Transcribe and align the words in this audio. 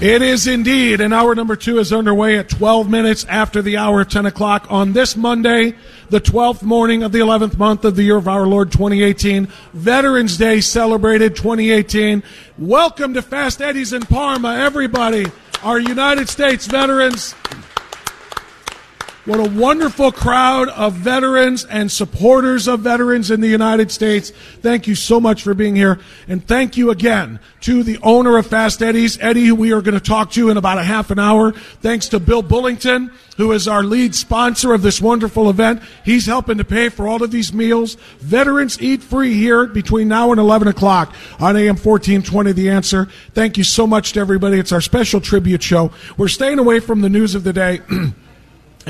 It 0.00 0.22
is 0.22 0.46
indeed. 0.46 1.02
And 1.02 1.12
hour 1.12 1.34
number 1.34 1.56
two 1.56 1.78
is 1.78 1.92
underway 1.92 2.38
at 2.38 2.48
12 2.48 2.88
minutes 2.88 3.26
after 3.28 3.60
the 3.60 3.76
hour 3.76 4.00
of 4.00 4.08
10 4.08 4.24
o'clock 4.24 4.66
on 4.70 4.94
this 4.94 5.14
Monday, 5.14 5.74
the 6.08 6.22
12th 6.22 6.62
morning 6.62 7.02
of 7.02 7.12
the 7.12 7.18
11th 7.18 7.58
month 7.58 7.84
of 7.84 7.96
the 7.96 8.04
year 8.04 8.16
of 8.16 8.26
our 8.26 8.46
Lord 8.46 8.72
2018. 8.72 9.46
Veterans 9.74 10.38
Day 10.38 10.62
celebrated 10.62 11.36
2018. 11.36 12.22
Welcome 12.56 13.12
to 13.12 13.20
Fast 13.20 13.60
Eddie's 13.60 13.92
in 13.92 14.00
Parma, 14.00 14.54
everybody. 14.54 15.26
Our 15.62 15.78
United 15.78 16.30
States 16.30 16.64
veterans. 16.64 17.34
What 19.30 19.38
a 19.38 19.60
wonderful 19.60 20.10
crowd 20.10 20.70
of 20.70 20.94
veterans 20.94 21.64
and 21.64 21.88
supporters 21.88 22.66
of 22.66 22.80
veterans 22.80 23.30
in 23.30 23.40
the 23.40 23.46
United 23.46 23.92
States. 23.92 24.30
Thank 24.30 24.88
you 24.88 24.96
so 24.96 25.20
much 25.20 25.44
for 25.44 25.54
being 25.54 25.76
here. 25.76 26.00
And 26.26 26.44
thank 26.44 26.76
you 26.76 26.90
again 26.90 27.38
to 27.60 27.84
the 27.84 28.00
owner 28.02 28.38
of 28.38 28.48
Fast 28.48 28.82
Eddie's, 28.82 29.20
Eddie, 29.20 29.46
who 29.46 29.54
we 29.54 29.72
are 29.72 29.82
going 29.82 29.94
to 29.94 30.00
talk 30.00 30.32
to 30.32 30.50
in 30.50 30.56
about 30.56 30.78
a 30.78 30.82
half 30.82 31.12
an 31.12 31.20
hour. 31.20 31.52
Thanks 31.52 32.08
to 32.08 32.18
Bill 32.18 32.42
Bullington, 32.42 33.12
who 33.36 33.52
is 33.52 33.68
our 33.68 33.84
lead 33.84 34.16
sponsor 34.16 34.74
of 34.74 34.82
this 34.82 35.00
wonderful 35.00 35.48
event. 35.48 35.80
He's 36.04 36.26
helping 36.26 36.58
to 36.58 36.64
pay 36.64 36.88
for 36.88 37.06
all 37.06 37.22
of 37.22 37.30
these 37.30 37.52
meals. 37.52 37.94
Veterans 38.18 38.82
eat 38.82 39.00
free 39.00 39.34
here 39.34 39.68
between 39.68 40.08
now 40.08 40.32
and 40.32 40.40
11 40.40 40.66
o'clock 40.66 41.14
on 41.38 41.56
AM 41.56 41.76
1420 41.76 42.50
The 42.50 42.70
Answer. 42.70 43.06
Thank 43.32 43.56
you 43.56 43.62
so 43.62 43.86
much 43.86 44.12
to 44.14 44.20
everybody. 44.20 44.58
It's 44.58 44.72
our 44.72 44.80
special 44.80 45.20
tribute 45.20 45.62
show. 45.62 45.92
We're 46.16 46.26
staying 46.26 46.58
away 46.58 46.80
from 46.80 47.00
the 47.00 47.08
news 47.08 47.36
of 47.36 47.44
the 47.44 47.52
day. 47.52 47.80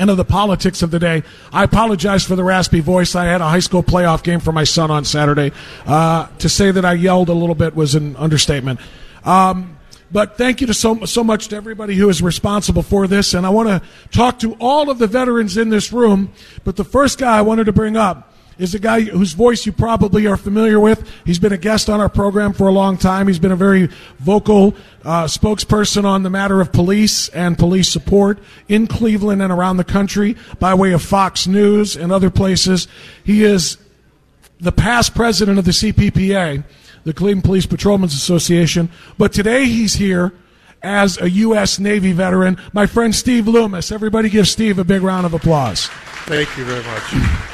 and 0.01 0.09
of 0.09 0.17
the 0.17 0.25
politics 0.25 0.81
of 0.81 0.89
the 0.89 0.97
day. 0.97 1.21
I 1.53 1.63
apologize 1.63 2.25
for 2.25 2.35
the 2.35 2.43
raspy 2.43 2.79
voice. 2.79 3.13
I 3.13 3.25
had 3.25 3.39
a 3.39 3.47
high 3.47 3.59
school 3.59 3.83
playoff 3.83 4.23
game 4.23 4.39
for 4.39 4.51
my 4.51 4.63
son 4.63 4.89
on 4.89 5.05
Saturday. 5.05 5.51
Uh, 5.85 6.27
to 6.39 6.49
say 6.49 6.71
that 6.71 6.83
I 6.83 6.93
yelled 6.93 7.29
a 7.29 7.33
little 7.33 7.53
bit 7.53 7.75
was 7.75 7.93
an 7.93 8.15
understatement. 8.15 8.79
Um, 9.23 9.77
but 10.11 10.37
thank 10.37 10.59
you 10.59 10.65
to 10.67 10.73
so, 10.73 11.05
so 11.05 11.23
much 11.23 11.49
to 11.49 11.55
everybody 11.55 11.93
who 11.95 12.09
is 12.09 12.19
responsible 12.19 12.81
for 12.81 13.05
this. 13.05 13.35
And 13.35 13.45
I 13.45 13.51
want 13.51 13.69
to 13.69 13.81
talk 14.09 14.39
to 14.39 14.53
all 14.59 14.89
of 14.89 14.97
the 14.97 15.05
veterans 15.05 15.55
in 15.55 15.69
this 15.69 15.93
room. 15.93 16.33
But 16.63 16.77
the 16.77 16.83
first 16.83 17.19
guy 17.19 17.37
I 17.37 17.41
wanted 17.41 17.65
to 17.65 17.71
bring 17.71 17.95
up 17.95 18.30
is 18.57 18.75
a 18.75 18.79
guy 18.79 19.01
whose 19.01 19.33
voice 19.33 19.65
you 19.65 19.71
probably 19.71 20.27
are 20.27 20.37
familiar 20.37 20.79
with. 20.79 21.09
He's 21.25 21.39
been 21.39 21.53
a 21.53 21.57
guest 21.57 21.89
on 21.89 21.99
our 21.99 22.09
program 22.09 22.53
for 22.53 22.67
a 22.67 22.71
long 22.71 22.97
time. 22.97 23.27
He's 23.27 23.39
been 23.39 23.51
a 23.51 23.55
very 23.55 23.89
vocal 24.19 24.75
uh, 25.03 25.25
spokesperson 25.25 26.05
on 26.05 26.23
the 26.23 26.29
matter 26.29 26.61
of 26.61 26.71
police 26.71 27.29
and 27.29 27.57
police 27.57 27.89
support 27.89 28.39
in 28.67 28.87
Cleveland 28.87 29.41
and 29.41 29.51
around 29.51 29.77
the 29.77 29.83
country 29.83 30.35
by 30.59 30.73
way 30.73 30.91
of 30.91 31.01
Fox 31.01 31.47
News 31.47 31.95
and 31.95 32.11
other 32.11 32.29
places. 32.29 32.87
He 33.23 33.43
is 33.43 33.77
the 34.59 34.71
past 34.71 35.15
president 35.15 35.57
of 35.57 35.65
the 35.65 35.71
CPPA, 35.71 36.63
the 37.03 37.13
Cleveland 37.13 37.43
Police 37.43 37.65
Patrolmen's 37.65 38.13
Association, 38.13 38.89
but 39.17 39.33
today 39.33 39.65
he's 39.65 39.95
here 39.95 40.33
as 40.83 41.19
a 41.19 41.29
U.S. 41.29 41.79
Navy 41.79 42.11
veteran, 42.11 42.57
my 42.73 42.85
friend 42.85 43.13
Steve 43.13 43.47
Loomis. 43.47 43.91
Everybody 43.91 44.29
give 44.29 44.47
Steve 44.47 44.79
a 44.79 44.83
big 44.83 45.01
round 45.01 45.25
of 45.25 45.33
applause. 45.33 45.87
Thank 46.25 46.55
you 46.57 46.65
very 46.65 46.83
much. 46.83 47.47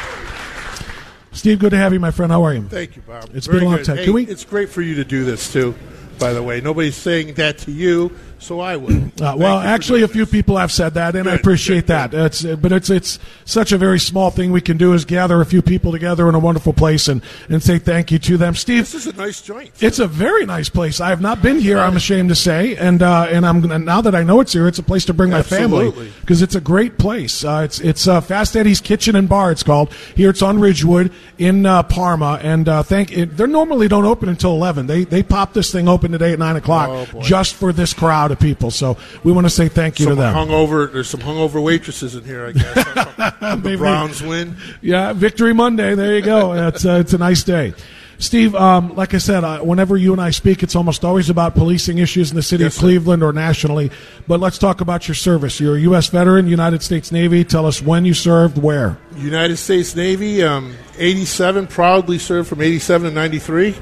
Steve, 1.37 1.59
good 1.59 1.69
to 1.69 1.77
have 1.77 1.93
you, 1.93 1.99
my 1.99 2.09
friend. 2.09 2.31
How 2.31 2.43
are 2.43 2.53
you? 2.55 2.63
Thank 2.63 2.95
you, 2.95 3.03
Bob. 3.03 3.29
It's 3.35 3.45
Very 3.45 3.59
been 3.59 3.67
a 3.67 3.69
long 3.69 3.77
good. 3.77 3.85
time. 3.85 3.97
Hey, 3.97 4.05
Can 4.05 4.13
we? 4.13 4.25
It's 4.25 4.43
great 4.43 4.69
for 4.69 4.81
you 4.81 4.95
to 4.95 5.03
do 5.05 5.23
this 5.23 5.53
too. 5.53 5.75
By 6.17 6.33
the 6.33 6.41
way, 6.41 6.61
nobody's 6.61 6.95
saying 6.95 7.35
that 7.35 7.59
to 7.59 7.71
you, 7.71 8.11
so 8.39 8.59
I 8.59 8.75
will. 8.75 9.11
Uh, 9.21 9.35
well, 9.37 9.59
actually, 9.59 10.03
a 10.03 10.07
few 10.07 10.25
people 10.25 10.57
have 10.57 10.71
said 10.71 10.93
that, 10.93 11.15
and 11.15 11.27
I 11.27 11.33
appreciate 11.35 11.87
good, 11.87 12.11
that. 12.11 12.13
It's, 12.13 12.43
but 12.43 12.71
it's 12.71 12.89
it's 12.89 13.19
such 13.45 13.71
a 13.71 13.77
very 13.77 13.99
small 13.99 14.31
thing 14.31 14.51
we 14.51 14.61
can 14.61 14.77
do 14.77 14.93
is 14.93 15.05
gather 15.05 15.41
a 15.41 15.45
few 15.45 15.61
people 15.61 15.91
together 15.91 16.29
in 16.29 16.35
a 16.35 16.39
wonderful 16.39 16.73
place 16.73 17.07
and, 17.07 17.21
and 17.49 17.61
say 17.61 17.79
thank 17.79 18.11
you 18.11 18.19
to 18.19 18.37
them. 18.37 18.55
Steve, 18.55 18.83
This 18.83 18.93
is 18.93 19.07
a 19.07 19.15
nice 19.15 19.41
joint. 19.41 19.71
it's 19.81 19.99
a 19.99 20.07
very 20.07 20.45
nice 20.45 20.69
place. 20.69 20.99
I 21.01 21.09
have 21.09 21.21
not 21.21 21.41
been 21.41 21.59
here. 21.59 21.77
I'm 21.79 21.95
ashamed 21.95 22.29
to 22.29 22.35
say, 22.35 22.75
and 22.75 23.01
uh, 23.01 23.27
and 23.29 23.45
I'm 23.45 23.61
now 23.85 24.01
that 24.01 24.15
I 24.15 24.23
know 24.23 24.39
it's 24.39 24.53
here, 24.53 24.67
it's 24.67 24.79
a 24.79 24.83
place 24.83 25.05
to 25.05 25.13
bring 25.13 25.31
my 25.31 25.43
family 25.43 25.91
because 26.21 26.41
it's 26.41 26.55
a 26.55 26.61
great 26.61 26.97
place. 26.97 27.43
Uh, 27.43 27.61
it's 27.63 27.79
it's 27.79 28.07
uh, 28.07 28.21
Fast 28.21 28.55
Eddie's 28.55 28.81
Kitchen 28.81 29.15
and 29.15 29.27
Bar. 29.27 29.51
It's 29.51 29.63
called 29.63 29.93
here. 30.15 30.29
It's 30.29 30.41
on 30.41 30.59
Ridgewood 30.59 31.11
in 31.37 31.65
uh, 31.65 31.83
Parma, 31.83 32.39
and 32.41 32.67
uh, 32.69 32.83
thank. 32.83 33.11
It, 33.11 33.37
they 33.37 33.47
normally 33.47 33.87
don't 33.87 34.05
open 34.05 34.29
until 34.29 34.51
eleven. 34.51 34.87
They 34.87 35.03
they 35.03 35.23
pop 35.23 35.53
this 35.53 35.71
thing 35.71 35.87
open 35.87 36.11
today 36.11 36.33
at 36.33 36.39
nine 36.39 36.55
o'clock 36.55 37.07
Oh, 37.13 37.21
just 37.21 37.55
for 37.55 37.73
this 37.73 37.93
crowd 37.93 38.26
of 38.31 38.39
people. 38.39 38.71
So 38.71 38.97
we 39.23 39.31
want 39.31 39.45
to 39.45 39.49
say 39.49 39.67
thank 39.67 39.99
you 39.99 40.05
Some 40.05 40.15
to 40.15 40.21
them. 40.21 40.33
hungover. 40.35 40.91
There's 40.91 41.09
some 41.09 41.21
hungover 41.21 41.63
waitresses 41.63 42.15
in 42.15 42.23
here, 42.23 42.47
I 42.47 42.51
guess. 42.53 42.73
the 43.61 43.75
Browns 43.77 44.21
win. 44.21 44.55
Yeah, 44.81 45.13
Victory 45.13 45.53
Monday. 45.53 45.95
There 45.95 46.15
you 46.15 46.21
go. 46.21 46.53
It's 46.53 46.85
uh, 46.85 46.93
it's 47.01 47.13
a 47.13 47.17
nice 47.17 47.43
day. 47.43 47.73
Steve, 48.19 48.55
um, 48.55 48.95
like 48.95 49.13
I 49.13 49.19
said, 49.19 49.43
uh, 49.43 49.59
whenever 49.59 49.95
you 49.95 50.11
and 50.11 50.19
I 50.19 50.31
speak, 50.31 50.63
it's 50.63 50.75
almost 50.75 51.05
always 51.05 51.29
about 51.29 51.53
policing 51.53 51.99
issues 51.99 52.31
in 52.31 52.35
the 52.35 52.41
city 52.41 52.63
Yes, 52.63 52.73
of 52.73 52.79
sir. 52.79 52.87
Cleveland 52.87 53.21
or 53.21 53.31
nationally. 53.31 53.91
But 54.27 54.39
let's 54.39 54.57
talk 54.57 54.81
about 54.81 55.07
your 55.07 55.13
service. 55.13 55.59
You're 55.59 55.75
a 55.75 55.81
U.S. 55.81 56.07
veteran, 56.07 56.47
United 56.47 56.81
States 56.81 57.11
Navy. 57.11 57.43
Tell 57.43 57.67
us 57.67 57.79
when 57.79 58.05
you 58.05 58.15
served, 58.15 58.57
where. 58.57 58.97
United 59.17 59.57
States 59.57 59.95
Navy, 59.95 60.41
um, 60.41 60.73
87, 60.97 61.67
proudly 61.67 62.17
served 62.17 62.49
from 62.49 62.61
87 62.63 63.09
to 63.09 63.15
93. 63.15 63.75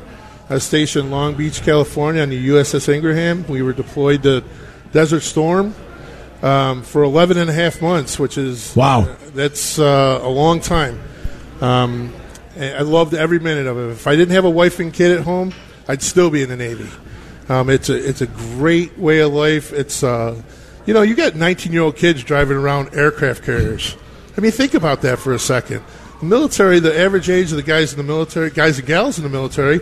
I 0.49 0.55
was 0.55 0.63
stationed 0.63 1.05
in 1.05 1.11
Long 1.11 1.33
Beach, 1.33 1.61
California 1.63 2.21
on 2.21 2.29
the 2.29 2.49
USS 2.49 2.87
Ingraham. 2.93 3.45
We 3.47 3.61
were 3.63 3.73
deployed 3.73 4.23
to 4.23 4.43
Desert 4.91 5.21
Storm 5.21 5.73
um, 6.43 6.83
for 6.83 7.03
11 7.03 7.37
and 7.37 7.49
a 7.49 7.53
half 7.53 7.81
months, 7.81 8.19
which 8.19 8.37
is 8.37 8.75
Wow. 8.75 9.15
that's 9.33 9.79
uh, 9.79 10.19
a 10.21 10.29
long 10.29 10.59
time. 10.59 10.99
Um, 11.61 12.13
I 12.57 12.81
loved 12.81 13.13
every 13.15 13.39
minute 13.39 13.65
of 13.65 13.77
it. 13.77 13.91
If 13.91 14.07
I 14.07 14.15
didn't 14.15 14.33
have 14.35 14.45
a 14.45 14.49
wife 14.49 14.79
and 14.79 14.93
kid 14.93 15.17
at 15.17 15.23
home, 15.23 15.51
I'd 15.87 16.01
still 16.01 16.29
be 16.29 16.43
in 16.43 16.49
the 16.49 16.55
Navy. 16.55 16.89
Um, 17.49 17.69
it's 17.69 17.89
a 17.89 17.95
it's 17.95 18.21
a 18.21 18.27
great 18.27 18.97
way 18.97 19.19
of 19.19 19.31
life. 19.33 19.73
It's 19.73 20.03
uh, 20.03 20.41
You 20.85 20.93
know, 20.93 21.01
you 21.01 21.15
got 21.15 21.35
19 21.35 21.71
year 21.73 21.81
old 21.81 21.95
kids 21.95 22.23
driving 22.23 22.57
around 22.57 22.93
aircraft 22.95 23.43
carriers. 23.43 23.95
I 24.37 24.41
mean, 24.41 24.51
think 24.51 24.73
about 24.73 25.01
that 25.01 25.17
for 25.19 25.33
a 25.33 25.39
second. 25.39 25.83
The 26.21 26.25
military, 26.27 26.79
the 26.79 26.97
average 26.97 27.29
age 27.29 27.51
of 27.51 27.57
the 27.57 27.63
guys 27.63 27.91
in 27.93 27.97
the 27.97 28.03
military, 28.03 28.49
guys 28.51 28.77
and 28.79 28.87
gals 28.87 29.17
in 29.17 29.23
the 29.23 29.29
military, 29.29 29.79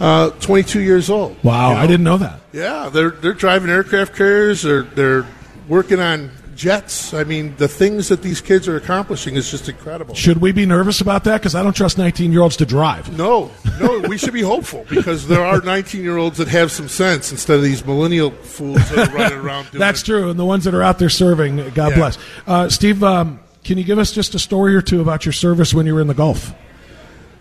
uh, 0.00 0.30
22 0.40 0.80
years 0.80 1.10
old. 1.10 1.36
Wow, 1.44 1.70
You 1.70 1.74
know? 1.76 1.80
I 1.82 1.86
didn't 1.86 2.04
know 2.04 2.16
that. 2.18 2.40
Yeah, 2.52 2.88
they're 2.92 3.10
they're 3.10 3.32
driving 3.34 3.70
aircraft 3.70 4.14
carriers. 4.16 4.62
They're 4.62 4.82
they're 4.82 5.26
working 5.68 6.00
on 6.00 6.30
jets. 6.56 7.14
I 7.14 7.24
mean, 7.24 7.54
the 7.56 7.68
things 7.68 8.08
that 8.08 8.20
these 8.22 8.40
kids 8.40 8.68
are 8.68 8.76
accomplishing 8.76 9.36
is 9.36 9.50
just 9.50 9.68
incredible. 9.68 10.14
Should 10.14 10.38
we 10.42 10.52
be 10.52 10.66
nervous 10.66 11.00
about 11.00 11.24
that? 11.24 11.40
Because 11.40 11.54
I 11.54 11.62
don't 11.62 11.74
trust 11.74 11.96
19 11.96 12.32
year 12.32 12.42
olds 12.42 12.56
to 12.58 12.66
drive. 12.66 13.16
No, 13.16 13.50
no, 13.80 14.00
we 14.00 14.18
should 14.18 14.34
be 14.34 14.42
hopeful 14.42 14.84
because 14.90 15.26
there 15.28 15.42
are 15.44 15.60
19 15.62 16.02
year 16.02 16.16
olds 16.18 16.36
that 16.38 16.48
have 16.48 16.70
some 16.72 16.88
sense 16.88 17.30
instead 17.30 17.56
of 17.56 17.62
these 17.62 17.84
millennial 17.86 18.30
fools 18.30 18.76
that 18.90 19.08
are 19.10 19.14
running 19.16 19.38
around 19.38 19.70
doing 19.70 19.78
That's 19.80 20.02
true. 20.02 20.28
And 20.28 20.38
the 20.38 20.44
ones 20.44 20.64
that 20.64 20.74
are 20.74 20.82
out 20.82 20.98
there 20.98 21.08
serving, 21.08 21.56
God 21.70 21.90
Yeah. 21.92 21.96
bless. 21.96 22.18
Uh, 22.46 22.68
Steve, 22.68 23.02
um, 23.04 23.40
can 23.64 23.78
you 23.78 23.84
give 23.84 23.98
us 23.98 24.12
just 24.12 24.34
a 24.34 24.38
story 24.38 24.74
or 24.74 24.82
two 24.82 25.00
about 25.00 25.24
your 25.24 25.32
service 25.32 25.72
when 25.72 25.86
you 25.86 25.94
were 25.94 26.00
in 26.00 26.08
the 26.08 26.14
Gulf? 26.14 26.52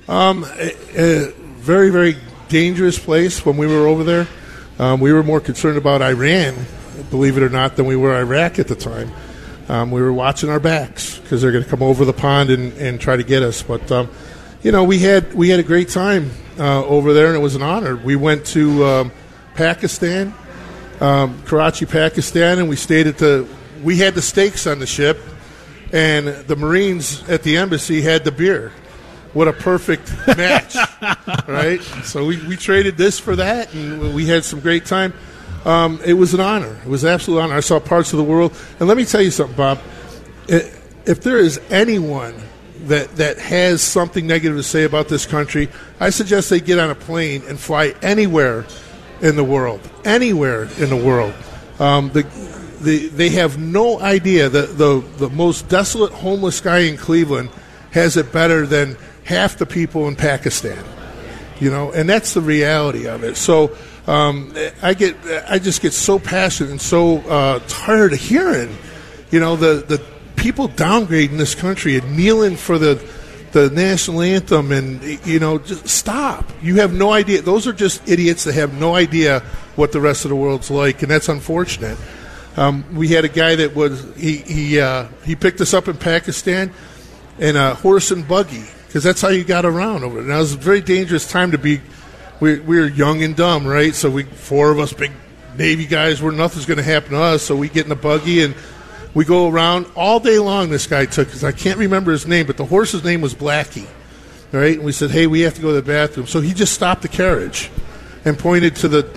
a 0.07 1.33
very, 1.59 1.89
very 1.89 2.15
dangerous 2.49 2.99
place 2.99 3.45
when 3.45 3.57
we 3.57 3.67
were 3.67 3.87
over 3.87 4.03
there. 4.03 4.27
Um, 4.79 4.99
we 4.99 5.13
were 5.13 5.23
more 5.23 5.39
concerned 5.39 5.77
about 5.77 6.01
Iran, 6.01 6.55
believe 7.09 7.37
it 7.37 7.43
or 7.43 7.49
not, 7.49 7.75
than 7.75 7.85
we 7.85 7.95
were 7.95 8.15
Iraq 8.15 8.59
at 8.59 8.67
the 8.67 8.75
time. 8.75 9.11
Um, 9.69 9.91
we 9.91 10.01
were 10.01 10.11
watching 10.11 10.49
our 10.49 10.59
backs 10.59 11.19
because 11.19 11.41
they're 11.41 11.51
going 11.51 11.63
to 11.63 11.69
come 11.69 11.83
over 11.83 12.03
the 12.03 12.13
pond 12.13 12.49
and, 12.49 12.73
and 12.73 12.99
try 12.99 13.15
to 13.15 13.23
get 13.23 13.43
us. 13.43 13.61
But 13.61 13.91
um, 13.91 14.09
you 14.63 14.71
know, 14.71 14.83
we 14.83 14.99
had 14.99 15.33
we 15.33 15.49
had 15.49 15.59
a 15.59 15.63
great 15.63 15.89
time 15.89 16.31
uh, 16.57 16.83
over 16.85 17.13
there, 17.13 17.27
and 17.27 17.35
it 17.35 17.39
was 17.39 17.55
an 17.55 17.61
honor. 17.61 17.95
We 17.95 18.15
went 18.15 18.45
to 18.47 18.83
um, 18.83 19.11
Pakistan, 19.53 20.33
um, 20.99 21.41
Karachi, 21.43 21.85
Pakistan, 21.85 22.59
and 22.59 22.67
we 22.67 22.75
stayed 22.75 23.07
at 23.07 23.17
the. 23.19 23.47
We 23.83 23.97
had 23.97 24.15
the 24.15 24.21
steaks 24.21 24.67
on 24.67 24.79
the 24.79 24.87
ship, 24.87 25.19
and 25.93 26.27
the 26.27 26.55
Marines 26.55 27.27
at 27.29 27.43
the 27.43 27.57
embassy 27.57 28.01
had 28.01 28.25
the 28.25 28.31
beer. 28.31 28.73
What 29.33 29.47
a 29.47 29.53
perfect 29.53 30.11
match, 30.27 30.75
right? 31.47 31.81
So 32.03 32.25
we, 32.25 32.37
we 32.47 32.57
traded 32.57 32.97
this 32.97 33.19
for 33.19 33.35
that, 33.35 33.73
and 33.73 34.13
we 34.15 34.25
had 34.25 34.43
some 34.43 34.59
great 34.59 34.85
time. 34.85 35.13
Um, 35.65 35.99
it 36.03 36.13
was 36.13 36.33
an 36.33 36.39
honor. 36.39 36.79
It 36.83 36.89
was 36.89 37.03
an 37.03 37.11
absolute 37.11 37.39
honor. 37.39 37.55
I 37.55 37.59
saw 37.59 37.79
parts 37.79 38.11
of 38.11 38.17
the 38.17 38.23
world, 38.23 38.55
and 38.79 38.87
let 38.87 38.97
me 38.97 39.05
tell 39.05 39.21
you 39.21 39.31
something, 39.31 39.55
Bob. 39.55 39.79
If 40.47 41.21
there 41.21 41.37
is 41.37 41.59
anyone 41.69 42.35
that 42.85 43.17
that 43.17 43.37
has 43.37 43.81
something 43.81 44.25
negative 44.25 44.57
to 44.57 44.63
say 44.63 44.83
about 44.83 45.09
this 45.09 45.25
country, 45.25 45.69
I 45.99 46.09
suggest 46.09 46.49
they 46.49 46.59
get 46.59 46.79
on 46.79 46.89
a 46.89 46.95
plane 46.95 47.43
and 47.47 47.59
fly 47.59 47.93
anywhere 48.01 48.65
in 49.21 49.35
the 49.35 49.43
world, 49.43 49.81
anywhere 50.05 50.63
in 50.77 50.89
the 50.89 50.95
world. 50.95 51.33
Um, 51.79 52.09
the, 52.11 52.23
the, 52.81 53.07
they 53.07 53.29
have 53.29 53.57
no 53.57 53.99
idea 53.99 54.49
that 54.49 54.77
the, 54.77 55.03
the 55.17 55.29
most 55.29 55.69
desolate 55.69 56.11
homeless 56.11 56.61
guy 56.61 56.79
in 56.79 56.97
Cleveland 56.97 57.49
has 57.91 58.17
it 58.17 58.31
better 58.31 58.65
than 58.65 58.97
half 59.29 59.59
the 59.59 59.65
people 59.65 60.07
in 60.07 60.15
Pakistan. 60.15 60.83
You 61.59 61.69
know, 61.69 61.91
and 61.91 62.09
that's 62.09 62.33
the 62.33 62.41
reality 62.41 63.07
of 63.07 63.23
it. 63.23 63.37
So 63.37 63.77
um, 64.07 64.53
I 64.81 64.93
get, 64.93 65.15
I 65.47 65.59
just 65.59 65.81
get 65.81 65.93
so 65.93 66.17
passionate 66.17 66.71
and 66.71 66.81
so 66.81 67.19
uh, 67.19 67.59
tired 67.67 68.13
of 68.13 68.19
hearing, 68.19 68.75
you 69.29 69.39
know, 69.39 69.55
the 69.55 69.83
the 69.85 70.01
people 70.35 70.67
downgrading 70.69 71.37
this 71.37 71.53
country 71.53 71.97
and 71.97 72.17
kneeling 72.17 72.55
for 72.55 72.79
the 72.79 72.95
the 73.51 73.69
national 73.71 74.21
anthem 74.21 74.71
and 74.71 75.03
you 75.25 75.39
know 75.39 75.57
just 75.57 75.87
stop 75.87 76.45
you 76.61 76.75
have 76.75 76.93
no 76.93 77.11
idea 77.11 77.41
those 77.41 77.65
are 77.65 77.73
just 77.73 78.07
idiots 78.07 78.43
that 78.43 78.53
have 78.53 78.71
no 78.79 78.93
idea 78.93 79.39
what 79.75 79.91
the 79.91 79.99
rest 79.99 80.23
of 80.23 80.29
the 80.29 80.35
world's 80.35 80.69
like 80.69 81.01
and 81.01 81.09
that's 81.09 81.29
unfortunate 81.29 81.97
um, 82.57 82.85
we 82.95 83.07
had 83.07 83.25
a 83.25 83.27
guy 83.27 83.55
that 83.55 83.75
was 83.75 84.05
he 84.15 84.37
he 84.37 84.79
uh, 84.79 85.07
he 85.25 85.35
picked 85.35 85.61
us 85.61 85.73
up 85.73 85.87
in 85.87 85.97
Pakistan 85.97 86.71
in 87.39 87.55
a 87.55 87.73
horse 87.73 88.11
and 88.11 88.27
buggy 88.27 88.65
because 88.89 89.03
that's 89.03 89.21
how 89.21 89.29
you 89.29 89.43
got 89.43 89.65
around 89.65 90.03
over 90.03 90.15
there. 90.19 90.29
Now 90.29 90.37
it 90.37 90.39
was 90.39 90.53
a 90.55 90.57
very 90.57 90.81
dangerous 90.81 91.29
time 91.29 91.51
to 91.51 91.59
be. 91.59 91.79
We, 92.39 92.59
we 92.59 92.79
were 92.79 92.87
young 92.87 93.21
and 93.21 93.35
dumb, 93.35 93.67
right? 93.67 93.93
So 93.93 94.09
we 94.09 94.23
four 94.23 94.71
of 94.71 94.79
us, 94.79 94.91
big 94.93 95.11
Navy 95.57 95.85
guys, 95.85 96.21
where 96.23 96.31
nothing's 96.31 96.65
going 96.65 96.77
to 96.77 96.83
happen 96.83 97.11
to 97.11 97.21
us. 97.21 97.43
So 97.43 97.55
we 97.55 97.69
get 97.69 97.83
in 97.83 97.89
the 97.89 97.95
buggy 97.95 98.41
and 98.43 98.55
we 99.13 99.25
go 99.25 99.47
around 99.47 99.85
all 99.95 100.19
day 100.19 100.39
long. 100.39 100.69
This 100.69 100.87
guy 100.87 101.05
took 101.05 101.27
because 101.27 101.43
I 101.43 101.51
can't 101.51 101.77
remember 101.77 102.11
his 102.11 102.25
name, 102.25 102.47
but 102.47 102.57
the 102.57 102.65
horse's 102.65 103.03
name 103.03 103.21
was 103.21 103.35
Blackie. 103.35 103.87
Right? 104.51 104.75
And 104.77 104.83
we 104.83 104.91
said, 104.91 105.11
"Hey, 105.11 105.27
we 105.27 105.41
have 105.41 105.53
to 105.53 105.61
go 105.61 105.67
to 105.67 105.75
the 105.75 105.81
bathroom." 105.83 106.25
So 106.25 106.41
he 106.41 106.53
just 106.55 106.73
stopped 106.73 107.03
the 107.03 107.07
carriage 107.07 107.69
and 108.25 108.39
pointed 108.39 108.75
to 108.77 108.87
the 108.87 109.07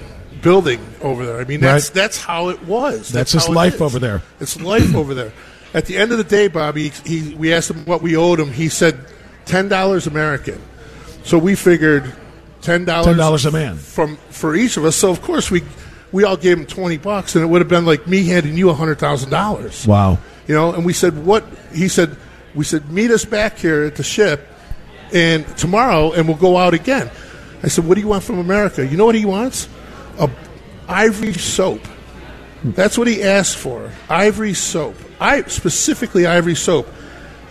building 0.42 0.80
over 1.00 1.24
there. 1.24 1.40
I 1.40 1.44
mean, 1.44 1.60
that's 1.60 1.88
Right. 1.88 1.94
that's 1.94 2.18
how 2.20 2.48
it 2.50 2.62
was. 2.64 3.08
That's 3.08 3.32
his 3.32 3.48
life 3.48 3.80
over 3.80 3.98
there. 3.98 4.20
It's 4.40 4.60
life 4.60 4.94
over 4.94 5.14
there. 5.14 5.32
At 5.72 5.86
the 5.86 5.96
end 5.96 6.12
of 6.12 6.18
the 6.18 6.24
day, 6.24 6.48
Bobby, 6.48 6.90
he, 7.06 7.34
we 7.34 7.54
asked 7.54 7.70
him 7.70 7.86
what 7.86 8.02
we 8.02 8.14
owed 8.16 8.38
him. 8.40 8.52
He 8.52 8.68
said 8.68 8.98
ten 9.44 9.68
dollars 9.68 10.06
American. 10.06 10.60
So 11.24 11.38
we 11.38 11.54
figured 11.54 12.12
ten 12.60 12.84
dollars 12.84 13.16
$10 13.16 13.46
a 13.46 13.50
man. 13.50 13.76
from 13.76 14.16
for 14.30 14.54
each 14.54 14.76
of 14.76 14.84
us. 14.84 14.96
So 14.96 15.10
of 15.10 15.22
course 15.22 15.50
we 15.50 15.62
we 16.10 16.24
all 16.24 16.36
gave 16.36 16.58
him 16.58 16.66
twenty 16.66 16.98
bucks, 16.98 17.34
and 17.34 17.44
it 17.44 17.48
would 17.48 17.60
have 17.60 17.68
been 17.68 17.86
like 17.86 18.06
me 18.06 18.26
handing 18.26 18.56
you 18.56 18.72
hundred 18.72 18.98
thousand 18.98 19.30
dollars. 19.30 19.86
Wow. 19.86 20.18
You 20.46 20.54
know, 20.54 20.72
and 20.72 20.84
we 20.84 20.92
said 20.92 21.24
what 21.24 21.44
he 21.72 21.88
said. 21.88 22.16
We 22.54 22.64
said 22.64 22.90
meet 22.90 23.10
us 23.10 23.24
back 23.24 23.58
here 23.58 23.84
at 23.84 23.96
the 23.96 24.02
ship, 24.02 24.46
and 25.12 25.46
tomorrow, 25.56 26.12
and 26.12 26.28
we'll 26.28 26.36
go 26.36 26.56
out 26.58 26.74
again. 26.74 27.10
I 27.62 27.68
said, 27.68 27.86
what 27.86 27.94
do 27.94 28.00
you 28.00 28.08
want 28.08 28.24
from 28.24 28.38
America? 28.38 28.84
You 28.84 28.96
know 28.96 29.06
what 29.06 29.14
he 29.14 29.24
wants? 29.24 29.68
A 30.18 30.28
ivory 30.88 31.32
soap. 31.32 31.80
That's 32.64 32.98
what 32.98 33.06
he 33.06 33.22
asked 33.22 33.56
for. 33.56 33.90
Ivory 34.08 34.54
soap. 34.54 34.96
I 35.20 35.42
specifically 35.42 36.26
ivory 36.26 36.56
soap. 36.56 36.88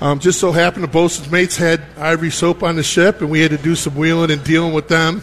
Um, 0.02 0.20
just 0.20 0.40
so 0.40 0.52
happened 0.52 0.84
the 0.84 0.88
bosun's 0.88 1.32
mates 1.32 1.56
had 1.56 1.82
ivory 1.96 2.32
soap 2.32 2.64
on 2.64 2.76
the 2.76 2.84
ship, 2.84 3.22
and 3.22 3.30
we 3.30 3.40
had 3.40 3.52
to 3.52 3.58
do 3.58 3.76
some 3.76 3.96
wheeling 3.96 4.32
and 4.32 4.44
dealing 4.44 4.74
with 4.74 4.88
them. 4.88 5.22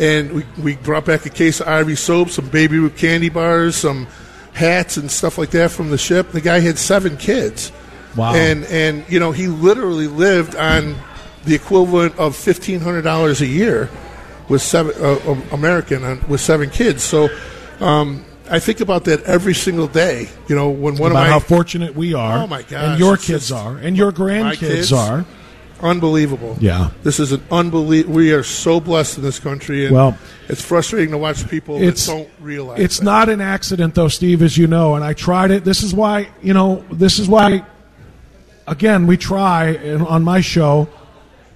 And 0.00 0.32
we, 0.32 0.44
we 0.60 0.76
brought 0.76 1.04
back 1.04 1.24
a 1.24 1.30
case 1.30 1.60
of 1.60 1.68
ivory 1.68 1.94
soap, 1.94 2.30
some 2.30 2.48
baby 2.48 2.78
Ruth 2.78 2.96
candy 2.96 3.28
bars, 3.28 3.76
some 3.76 4.08
hats 4.54 4.96
and 4.96 5.10
stuff 5.10 5.38
like 5.38 5.50
that 5.50 5.70
from 5.70 5.90
the 5.90 5.98
ship. 5.98 6.32
The 6.32 6.40
guy 6.40 6.58
had 6.58 6.78
seven 6.78 7.16
kids. 7.16 7.70
Wow. 8.16 8.34
And 8.34 8.64
and 8.64 9.04
you 9.08 9.20
know 9.20 9.30
he 9.30 9.46
literally 9.46 10.08
lived 10.08 10.56
on 10.56 10.96
the 11.44 11.54
equivalent 11.54 12.18
of 12.18 12.36
fifteen 12.36 12.80
hundred 12.80 13.02
dollars 13.02 13.40
a 13.40 13.46
year 13.46 13.88
with 14.48 14.62
seven 14.62 14.92
uh, 15.00 15.40
American 15.52 16.04
uh, 16.04 16.20
with 16.28 16.40
seven 16.40 16.70
kids. 16.70 17.02
So 17.02 17.28
um, 17.80 18.24
I 18.52 18.58
think 18.60 18.80
about 18.80 19.04
that 19.04 19.22
every 19.24 19.54
single 19.54 19.86
day. 19.88 20.28
You 20.48 20.54
know 20.56 20.68
when 20.70 20.96
one 20.96 21.10
about 21.10 21.22
of 21.22 21.26
my 21.26 21.28
how 21.30 21.38
fortunate 21.40 21.94
we 21.96 22.12
are. 22.14 22.38
Oh, 22.42 22.46
my 22.46 22.62
gosh, 22.62 22.72
And 22.90 22.98
your 22.98 23.16
kids 23.16 23.48
just- 23.48 23.52
are. 23.52 23.76
And 23.78 23.96
your 23.96 24.12
grandkids 24.12 24.58
kids, 24.58 24.92
are. 24.92 25.24
unbelievable. 25.80 26.56
Yeah. 26.60 26.90
this 27.02 27.18
is 27.18 27.32
an 27.32 27.42
unbelievable. 27.50 28.14
We 28.14 28.32
are 28.32 28.42
so 28.44 28.78
blessed 28.78 29.18
in 29.18 29.24
this 29.24 29.38
country, 29.40 29.86
and 29.86 29.94
Well, 29.94 30.16
it's 30.48 30.60
frustrating 30.62 31.10
to 31.12 31.18
watch 31.18 31.48
people 31.48 31.78
that 31.78 31.86
it's 31.88 32.06
don't 32.06 32.28
realize. 32.40 32.78
it's 32.80 32.98
that. 32.98 33.04
not 33.04 33.28
an 33.28 33.40
accident 33.40 33.94
though 33.94 34.08
steve 34.08 34.42
as 34.42 34.56
you 34.58 34.66
know 34.66 34.94
and 34.96 35.04
i 35.04 35.12
tried 35.14 35.50
it 35.50 35.64
this 35.64 35.82
is 35.82 35.94
why 35.94 36.28
you 36.42 36.52
know 36.52 36.84
this 36.92 37.18
is 37.18 37.26
why 37.28 37.64
again 38.66 39.06
we 39.06 39.16
try 39.16 39.76
on 40.14 40.22
my 40.22 40.40
show 40.40 40.88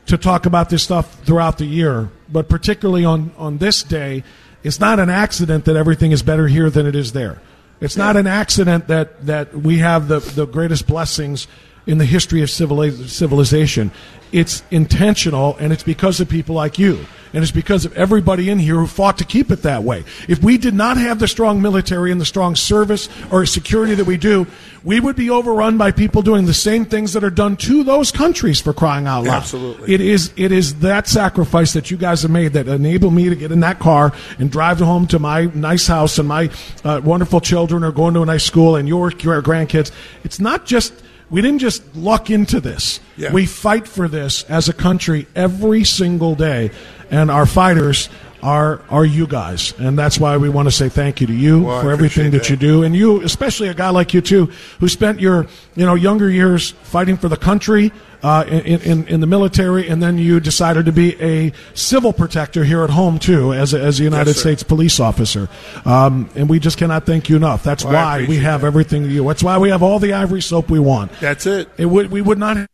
to 0.07 0.17
talk 0.17 0.47
about 0.47 0.71
this 0.71 0.83
stuff 0.83 1.15
throughout 1.25 1.59
the 1.59 1.67
year 1.67 2.09
but 2.33 2.49
particularly 2.49 3.05
on 3.05 3.31
on 3.37 3.59
this 3.59 3.83
day 3.83 4.23
it's 4.63 4.81
not 4.81 4.99
an 4.99 5.11
accident 5.11 5.65
that 5.67 5.77
everything 5.77 6.13
is 6.13 6.23
better 6.23 6.49
here 6.49 6.71
than 6.71 6.87
it 6.87 6.97
is 6.97 7.13
there. 7.13 7.41
It's 7.81 7.97
not 7.97 8.17
an 8.17 8.27
accident 8.27 8.89
that 8.89 9.27
that 9.27 9.55
we 9.55 9.79
have 9.79 10.09
the 10.09 10.21
the 10.21 10.47
greatest 10.47 10.87
blessings 10.87 11.47
in 11.87 11.99
the 11.99 12.05
history 12.05 12.43
of 12.43 12.51
civilization 12.51 13.91
it's 14.33 14.63
intentional 14.71 15.57
and 15.59 15.73
it's 15.73 15.83
because 15.83 16.21
of 16.21 16.29
people 16.29 16.55
like 16.55 16.79
you 16.79 17.07
and 17.33 17.43
it's 17.43 17.53
because 17.53 17.85
of 17.85 17.97
everybody 17.97 18.51
in 18.51 18.59
here 18.59 18.77
who 18.77 18.87
fought 18.87 19.19
to 19.19 19.25
keep 19.25 19.51
it 19.51 19.63
that 19.63 19.83
way. 19.83 20.05
If 20.29 20.43
we 20.43 20.59
did 20.59 20.75
not 20.75 20.97
have 20.97 21.19
the 21.19 21.29
strong 21.29 21.61
military 21.61 22.11
and 22.11 22.21
the 22.21 22.25
strong 22.25 22.57
service 22.57 23.09
or 23.31 23.45
security 23.47 23.95
that 23.95 24.05
we 24.05 24.17
do, 24.17 24.47
we 24.85 25.01
would 25.01 25.17
be 25.17 25.29
overrun 25.29 25.77
by 25.77 25.91
people 25.91 26.23
doing 26.23 26.47
the 26.47 26.55
same 26.55 26.85
things 26.85 27.13
that 27.13 27.25
are 27.25 27.31
done 27.31 27.57
to 27.59 27.85
those 27.85 28.11
countries 28.11 28.61
for 28.61 28.73
crying 28.73 29.07
out 29.07 29.25
loud. 29.25 29.37
Absolutely. 29.37 29.93
It 29.93 30.01
is 30.01 30.33
it 30.37 30.53
is 30.53 30.81
that 30.81 31.09
sacrifice 31.09 31.73
that 31.75 31.91
you 31.91 31.97
guys 31.97 32.23
have 32.23 32.31
made 32.31 32.53
that 32.55 32.69
enable 32.69 33.11
me 33.11 33.29
to 33.29 33.37
get 33.37 33.53
in 33.53 33.61
that 33.61 33.79
car 33.79 34.13
and 34.39 34.51
drive 34.51 34.79
home 34.79 35.07
to 35.09 35.19
my 35.19 35.47
nice 35.55 35.87
house 35.87 36.19
and 36.19 36.29
my 36.29 36.51
uh, 36.85 37.01
wonderful 37.05 37.41
children 37.41 37.85
are 37.85 37.93
going 37.93 38.15
to 38.15 38.23
a 38.23 38.27
nice 38.27 38.45
school 38.45 38.77
and 38.77 38.89
your, 38.89 39.11
your 39.13 39.43
grandkids. 39.43 39.91
It's 40.25 40.41
not 40.41 40.67
just 40.67 41.03
we 41.31 41.43
didn't 41.43 41.59
just 41.59 41.97
luck 41.97 42.31
into 42.31 42.61
this. 42.61 43.01
Yeah. 43.17 43.33
We 43.33 43.47
fight 43.47 43.89
for 43.89 44.09
this 44.09 44.45
as 44.45 44.69
a 44.69 44.73
country 44.73 45.27
every 45.35 45.85
single 45.85 46.35
day, 46.35 46.71
and 47.11 47.31
our 47.31 47.47
fighters 47.47 48.09
are 48.43 48.83
are 48.91 49.05
you 49.05 49.27
guys, 49.27 49.75
and 49.79 49.99
that's 49.99 50.21
why 50.21 50.37
we 50.37 50.49
want 50.49 50.69
to 50.69 50.71
say 50.73 50.89
thank 50.89 51.21
you 51.21 51.27
to 51.27 51.33
you 51.33 51.65
Well, 51.65 51.81
for 51.81 51.91
everything 51.91 52.31
that, 52.31 52.39
appreciate 52.39 52.63
you 52.63 52.69
do, 52.69 52.83
and 52.85 52.95
you, 52.95 53.23
especially 53.23 53.69
a 53.69 53.75
guy 53.75 53.91
like 53.91 54.15
you 54.15 54.21
too, 54.21 54.51
who 54.79 54.89
spent 54.89 55.21
your 55.21 55.47
you 55.75 55.85
know 55.85 55.95
younger 55.95 56.31
years 56.31 56.71
fighting 56.83 57.17
for 57.17 57.29
the 57.29 57.37
country 57.37 57.93
uh, 58.27 58.45
in, 58.49 58.81
in 58.83 59.07
in 59.09 59.21
the 59.21 59.27
military, 59.27 59.89
and 59.89 60.03
then 60.03 60.19
you 60.19 60.41
decided 60.41 60.85
to 60.87 60.93
be 60.93 61.09
a 61.23 61.53
civil 61.75 62.13
protector 62.13 62.65
here 62.65 62.83
at 62.83 62.91
home 62.91 63.19
too, 63.19 63.53
as 63.53 63.73
a, 63.73 63.81
as 63.81 64.01
a 64.01 64.03
United 64.03 64.35
sir. 64.35 64.41
States 64.41 64.63
police 64.63 64.99
officer, 64.99 65.49
um, 65.85 66.29
and 66.35 66.49
we 66.49 66.59
just 66.59 66.77
cannot 66.79 67.07
thank 67.07 67.29
you 67.29 67.37
enough. 67.37 67.63
That's 67.63 67.85
Well, 67.85 67.95
why 67.95 68.27
we 68.29 68.39
have 68.39 68.63
that. 68.63 68.67
everything 68.67 69.05
you. 69.11 69.25
That's 69.29 69.43
why 69.45 69.59
we 69.59 69.69
have 69.71 69.83
all 69.83 69.99
the 69.99 70.13
ivory 70.13 70.43
soap 70.43 70.71
we 70.71 70.81
want. 70.81 71.13
That's 71.21 71.47
it. 71.47 71.69
It 71.79 71.87
would 71.87 72.11
we 72.11 72.21
would 72.21 72.39
not. 72.39 72.57
have 72.57 72.67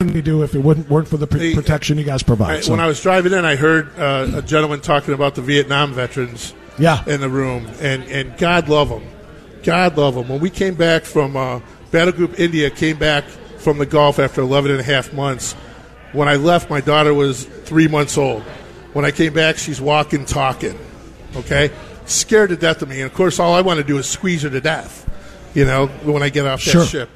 We 0.00 0.22
do 0.22 0.42
if 0.42 0.54
it 0.54 0.60
wouldn't 0.60 0.88
weren't 0.88 1.08
for 1.08 1.16
the 1.16 1.26
pr- 1.26 1.54
protection 1.54 1.98
you 1.98 2.04
guys 2.04 2.22
provide. 2.22 2.56
I, 2.58 2.60
So- 2.60 2.70
when 2.72 2.80
I 2.80 2.86
was 2.86 3.00
driving 3.02 3.32
in, 3.32 3.44
I 3.44 3.56
heard 3.56 3.88
uh, 3.98 4.38
a 4.38 4.42
gentleman 4.42 4.80
talking 4.80 5.14
about 5.14 5.34
the 5.34 5.42
Vietnam 5.42 5.92
veterans 5.94 6.54
Yeah. 6.78 7.02
in 7.06 7.20
the 7.20 7.28
room, 7.30 7.66
and, 7.80 8.04
and 8.04 8.36
God 8.38 8.68
love 8.68 8.90
them. 8.90 9.02
God 9.64 9.96
love 9.96 10.14
them. 10.14 10.28
When 10.28 10.38
we 10.40 10.50
came 10.50 10.74
back 10.74 11.04
from 11.04 11.36
uh, 11.36 11.60
Battle 11.90 12.12
Group 12.12 12.38
India, 12.38 12.68
came 12.70 12.98
back 12.98 13.24
from 13.58 13.78
the 13.78 13.86
Gulf 13.86 14.18
after 14.18 14.40
11 14.40 14.70
and 14.70 14.80
a 14.80 14.84
half 14.84 15.12
months. 15.12 15.52
When 16.12 16.28
I 16.28 16.36
left, 16.36 16.70
my 16.70 16.80
daughter 16.80 17.12
was 17.12 17.44
three 17.44 17.88
months 17.88 18.16
old. 18.16 18.42
When 18.92 19.04
I 19.04 19.10
came 19.10 19.32
back, 19.34 19.58
she's 19.58 19.80
walking, 19.80 20.24
talking. 20.24 20.78
Okay? 21.36 21.70
Scared 22.06 22.50
to 22.50 22.56
death 22.56 22.80
of 22.82 22.88
me. 22.88 23.00
And 23.02 23.10
of 23.10 23.14
course, 23.14 23.38
all 23.38 23.54
I 23.54 23.60
want 23.60 23.78
to 23.78 23.84
do 23.84 23.98
is 23.98 24.06
squeeze 24.06 24.42
her 24.42 24.50
to 24.50 24.60
death, 24.60 25.04
you 25.54 25.64
know, 25.64 25.88
when 26.04 26.22
I 26.22 26.28
get 26.28 26.46
off 26.46 26.60
Sure. 26.60 26.82
that 26.82 26.88
ship. 26.88 27.10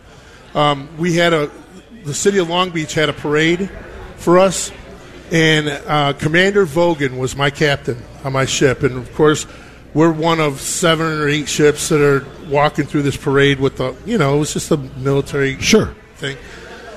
Um, 0.55 0.89
we 0.99 1.15
had 1.15 1.33
a, 1.33 1.51
the 2.05 2.15
city 2.15 2.39
of 2.39 2.49
Long 2.51 2.71
Beach 2.71 2.93
had 2.95 3.09
a 3.09 3.13
parade 3.13 3.71
for 4.17 4.39
us, 4.39 4.73
and 5.31 5.69
uh, 5.69 6.13
Commander 6.15 6.67
Vogan 6.67 7.19
was 7.19 7.37
my 7.37 7.51
captain 7.51 8.03
on 8.25 8.33
my 8.33 8.45
ship. 8.45 8.83
And 8.83 8.97
of 8.99 9.15
course, 9.15 9.47
we're 9.95 10.13
one 10.13 10.41
of 10.41 10.61
seven 10.61 11.07
or 11.07 11.29
eight 11.29 11.49
ships 11.49 11.89
that 11.89 12.01
are 12.03 12.27
walking 12.49 12.85
through 12.85 13.03
this 13.03 13.17
parade 13.17 13.61
with 13.61 13.77
the, 13.77 13.95
you 14.05 14.19
know, 14.19 14.37
it 14.37 14.39
was 14.41 14.53
just 14.53 14.71
a 14.73 14.77
military 14.77 15.59
Sure. 15.61 15.95
Thing. 16.21 16.37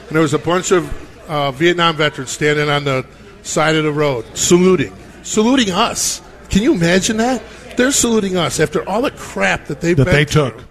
And 0.08 0.10
there 0.12 0.22
was 0.22 0.34
a 0.34 0.40
bunch 0.40 0.72
of 0.72 1.30
uh, 1.30 1.52
Vietnam 1.52 1.96
veterans 1.96 2.30
standing 2.32 2.70
on 2.70 2.84
the 2.84 3.06
side 3.42 3.76
of 3.76 3.84
the 3.84 3.92
road, 3.92 4.26
saluting, 4.36 4.94
saluting 5.24 5.72
us. 5.72 6.22
Can 6.50 6.62
you 6.62 6.74
imagine 6.74 7.18
that? 7.18 7.42
They're 7.78 7.92
saluting 7.92 8.38
us 8.38 8.60
after 8.60 8.88
all 8.88 9.02
the 9.02 9.12
crap 9.12 9.66
that 9.66 9.82
they've 9.82 9.98
That 9.98 10.06
been 10.06 10.14
they 10.14 10.26
through. 10.26 10.52
took. 10.52 10.64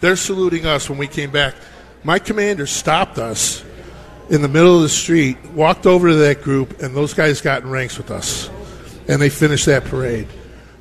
They're 0.00 0.16
saluting 0.16 0.66
us 0.66 0.88
when 0.88 0.98
we 0.98 1.08
came 1.08 1.30
back. 1.30 1.54
My 2.04 2.18
commander 2.18 2.66
stopped 2.66 3.18
us 3.18 3.64
in 4.30 4.42
the 4.42 4.48
middle 4.48 4.76
of 4.76 4.82
the 4.82 4.88
street, 4.88 5.36
walked 5.52 5.86
over 5.86 6.08
to 6.10 6.14
that 6.16 6.42
group, 6.42 6.80
and 6.82 6.94
those 6.94 7.14
guys 7.14 7.40
got 7.40 7.62
in 7.62 7.70
ranks 7.70 7.96
with 7.96 8.10
us, 8.10 8.48
and 9.08 9.20
they 9.20 9.30
finished 9.30 9.66
that 9.66 9.84
parade. 9.84 10.28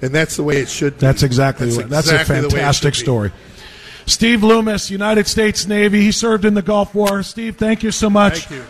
And 0.01 0.13
that's 0.13 0.35
the 0.35 0.43
way 0.43 0.57
it 0.57 0.67
should 0.69 0.93
be. 0.95 0.99
That's 0.99 1.23
exactly 1.23 1.75
what. 1.75 1.89
That's 1.89 2.09
exactly 2.11 2.37
a 2.37 2.41
the 2.41 2.47
way 2.49 2.53
it 2.53 2.57
fantastic 2.57 2.95
story. 2.95 3.31
Steve 4.05 4.43
Loomis, 4.43 4.91
United 4.91 5.27
States 5.27 5.65
Navy. 5.67 6.01
He 6.01 6.11
served 6.11 6.45
in 6.45 6.53
the 6.53 6.61
Gulf 6.61 6.93
War. 6.93 7.23
Steve, 7.23 7.57
thank 7.57 7.83
you 7.83 7.91
so 7.91 8.09
much. 8.09 8.45
Thank 8.45 8.61
you. 8.61 8.65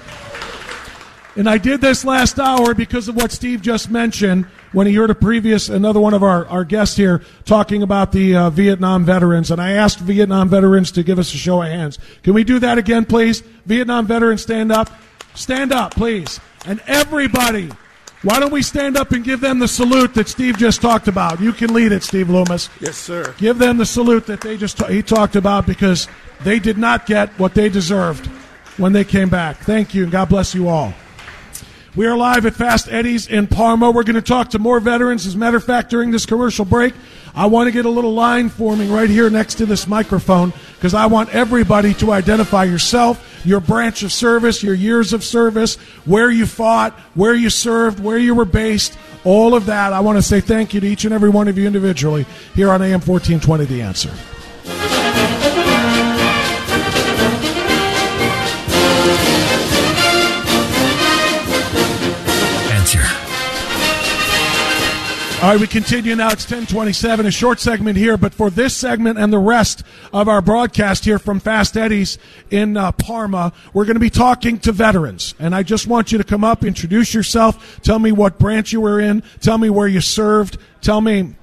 And 1.37 1.49
I 1.49 1.57
did 1.57 1.81
this 1.81 2.05
last 2.05 2.39
hour 2.39 2.73
because 2.73 3.09
of 3.09 3.17
what 3.17 3.31
Steve 3.31 3.61
just 3.61 3.91
mentioned 3.91 4.45
when 4.71 4.87
he 4.87 4.93
heard 4.93 5.09
a 5.09 5.15
previous, 5.15 5.67
another 5.67 5.99
one 5.99 6.13
of 6.13 6.23
our, 6.23 6.45
our 6.47 6.63
guests 6.63 6.95
here 6.95 7.23
talking 7.43 7.83
about 7.83 8.13
the 8.13 8.35
uh, 8.35 8.49
Vietnam 8.49 9.03
veterans. 9.03 9.51
And 9.51 9.61
I 9.61 9.71
asked 9.71 9.99
Vietnam 9.99 10.47
veterans 10.47 10.91
to 10.91 11.03
give 11.03 11.19
us 11.19 11.33
a 11.33 11.37
show 11.37 11.61
of 11.61 11.67
hands. 11.67 11.99
Can 12.23 12.33
we 12.33 12.45
do 12.45 12.59
that 12.59 12.77
again, 12.77 13.03
please? 13.03 13.41
Vietnam 13.65 14.07
veterans, 14.07 14.43
stand 14.43 14.71
up. 14.71 14.89
Stand 15.33 15.73
up, 15.73 15.93
please. 15.93 16.39
And 16.65 16.81
everybody, 16.87 17.69
why 18.25 18.39
don't 18.39 18.51
we 18.51 18.63
stand 18.63 18.98
up 18.98 19.12
and 19.12 19.24
give 19.24 19.39
them 19.39 19.60
the 19.60 19.67
salute 19.67 20.15
that 20.15 20.27
Steve 20.27 20.58
just 20.58 20.82
talked 20.82 21.08
about? 21.08 21.39
You 21.39 21.53
can 21.53 21.74
lead 21.74 21.91
it, 21.91 22.01
Steve 22.01 22.29
Loomis. 22.29 22.70
Yes, 22.79 22.98
sir. 22.98 23.36
Give 23.38 23.58
them 23.60 23.77
the 23.77 23.86
salute 23.86 24.25
that 24.25 24.41
they 24.41 24.58
just 24.58 24.84
he 24.88 25.03
talked 25.03 25.36
about 25.36 25.67
because 25.67 26.08
they 26.44 26.58
did 26.58 26.77
not 26.77 27.05
get 27.05 27.29
what 27.39 27.53
they 27.53 27.70
deserved 27.70 28.25
when 28.77 28.94
they 28.94 29.03
came 29.03 29.29
back. 29.29 29.58
Thank 29.58 29.94
you, 29.94 30.03
and 30.03 30.12
God 30.12 30.29
bless 30.29 30.55
you 30.55 30.67
all. 30.67 30.94
We 31.95 32.07
are 32.07 32.17
live 32.17 32.45
at 32.45 32.55
Fast 32.55 32.89
Eddie's 32.89 33.27
in 33.27 33.47
Parma. 33.47 33.89
We're 33.89 34.03
going 34.03 34.15
to 34.15 34.21
talk 34.21 34.49
to 34.49 34.59
more 34.59 34.81
veterans. 34.81 35.25
As 35.25 35.35
a 35.35 35.37
matter 35.37 35.55
of 35.55 35.63
fact, 35.63 35.89
during 35.89 36.11
this 36.11 36.25
commercial 36.25 36.65
break, 36.65 36.93
I 37.33 37.45
want 37.45 37.67
to 37.67 37.71
get 37.71 37.85
a 37.85 37.89
little 37.89 38.13
line 38.13 38.49
forming 38.49 38.91
right 38.91 39.09
here 39.09 39.29
next 39.29 39.55
to 39.55 39.65
this 39.65 39.87
microphone 39.87 40.51
because 40.75 40.93
I 40.93 41.05
want 41.05 41.33
everybody 41.33 41.93
to 41.95 42.11
identify 42.11 42.65
yourself, 42.65 43.41
your 43.45 43.61
branch 43.61 44.03
of 44.03 44.11
service, 44.11 44.61
your 44.61 44.73
years 44.73 45.13
of 45.13 45.23
service, 45.23 45.77
where 46.03 46.29
you 46.29 46.45
fought, 46.45 46.91
where 47.13 47.33
you 47.33 47.49
served, 47.49 48.01
where 48.01 48.17
you 48.17 48.35
were 48.35 48.43
based, 48.43 48.97
all 49.23 49.55
of 49.55 49.67
that. 49.67 49.93
I 49.93 50.01
want 50.01 50.17
to 50.17 50.21
say 50.21 50.41
thank 50.41 50.73
you 50.73 50.81
to 50.81 50.87
each 50.87 51.05
and 51.05 51.13
every 51.13 51.29
one 51.29 51.47
of 51.47 51.57
you 51.57 51.65
individually 51.65 52.25
here 52.55 52.71
on 52.71 52.81
AM 52.81 52.99
1420 52.99 53.63
The 53.63 53.81
Answer. 53.81 54.09
Answer. 54.09 54.44
All 65.45 65.51
right, 65.51 65.61
we 65.61 65.67
continue 65.67 66.15
now. 66.15 66.31
It's 66.31 66.45
1027, 66.45 67.27
a 67.27 67.29
short 67.29 67.59
segment 67.59 67.99
here, 67.99 68.17
but 68.17 68.33
for 68.33 68.49
this 68.49 68.75
segment 68.75 69.19
and 69.19 69.31
the 69.31 69.37
rest 69.37 69.83
of 70.11 70.27
our 70.27 70.41
broadcast 70.41 71.05
here 71.05 71.19
from 71.19 71.39
Fast 71.39 71.77
Eddie's 71.77 72.17
in 72.49 72.75
uh, 72.75 72.91
Parma, 72.93 73.53
we're 73.71 73.85
going 73.85 73.95
to 73.95 73.99
be 73.99 74.09
talking 74.09 74.57
to 74.61 74.71
veterans. 74.71 75.35
And 75.37 75.53
I 75.53 75.61
just 75.61 75.85
want 75.85 76.11
you 76.11 76.17
to 76.17 76.23
come 76.23 76.43
up, 76.43 76.65
introduce 76.65 77.13
yourself, 77.13 77.79
tell 77.83 77.99
me 77.99 78.11
what 78.11 78.39
branch 78.39 78.73
you 78.73 78.81
were 78.81 78.99
in, 78.99 79.21
tell 79.39 79.59
me 79.59 79.69
where 79.69 79.87
you 79.87 80.01
served, 80.01 80.57
tell 80.81 80.99
me. 80.99 81.35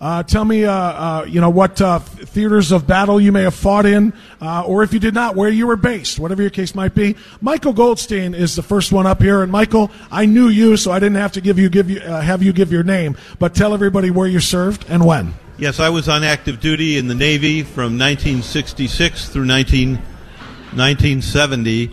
Uh, 0.00 0.22
tell 0.22 0.44
me, 0.44 0.64
uh, 0.64 0.72
uh, 0.72 1.24
you 1.28 1.40
know, 1.40 1.50
what 1.50 1.80
uh, 1.80 1.98
theaters 1.98 2.70
of 2.70 2.86
battle 2.86 3.20
you 3.20 3.32
may 3.32 3.42
have 3.42 3.54
fought 3.54 3.84
in, 3.84 4.12
uh, 4.40 4.62
or 4.62 4.84
if 4.84 4.92
you 4.92 5.00
did 5.00 5.12
not, 5.12 5.34
where 5.34 5.48
you 5.48 5.66
were 5.66 5.76
based, 5.76 6.20
whatever 6.20 6.40
your 6.40 6.52
case 6.52 6.72
might 6.72 6.94
be. 6.94 7.16
Michael 7.40 7.72
Goldstein 7.72 8.32
is 8.32 8.54
the 8.54 8.62
first 8.62 8.92
one 8.92 9.08
up 9.08 9.20
here, 9.20 9.42
and 9.42 9.50
Michael, 9.50 9.90
I 10.10 10.26
knew 10.26 10.48
you, 10.48 10.76
so 10.76 10.92
I 10.92 11.00
didn't 11.00 11.16
have 11.16 11.32
to 11.32 11.40
give 11.40 11.58
you 11.58 11.68
give 11.68 11.90
you 11.90 11.98
uh, 12.00 12.20
have 12.20 12.44
you 12.44 12.52
give 12.52 12.70
your 12.70 12.84
name, 12.84 13.16
but 13.40 13.56
tell 13.56 13.74
everybody 13.74 14.10
where 14.10 14.28
you 14.28 14.38
served 14.38 14.84
and 14.88 15.04
when. 15.04 15.34
Yes, 15.58 15.80
I 15.80 15.88
was 15.88 16.08
on 16.08 16.22
active 16.22 16.60
duty 16.60 16.96
in 16.98 17.08
the 17.08 17.16
Navy 17.16 17.64
from 17.64 17.98
1966 17.98 19.30
through 19.30 19.46
19, 19.46 19.96
1970, 19.96 21.90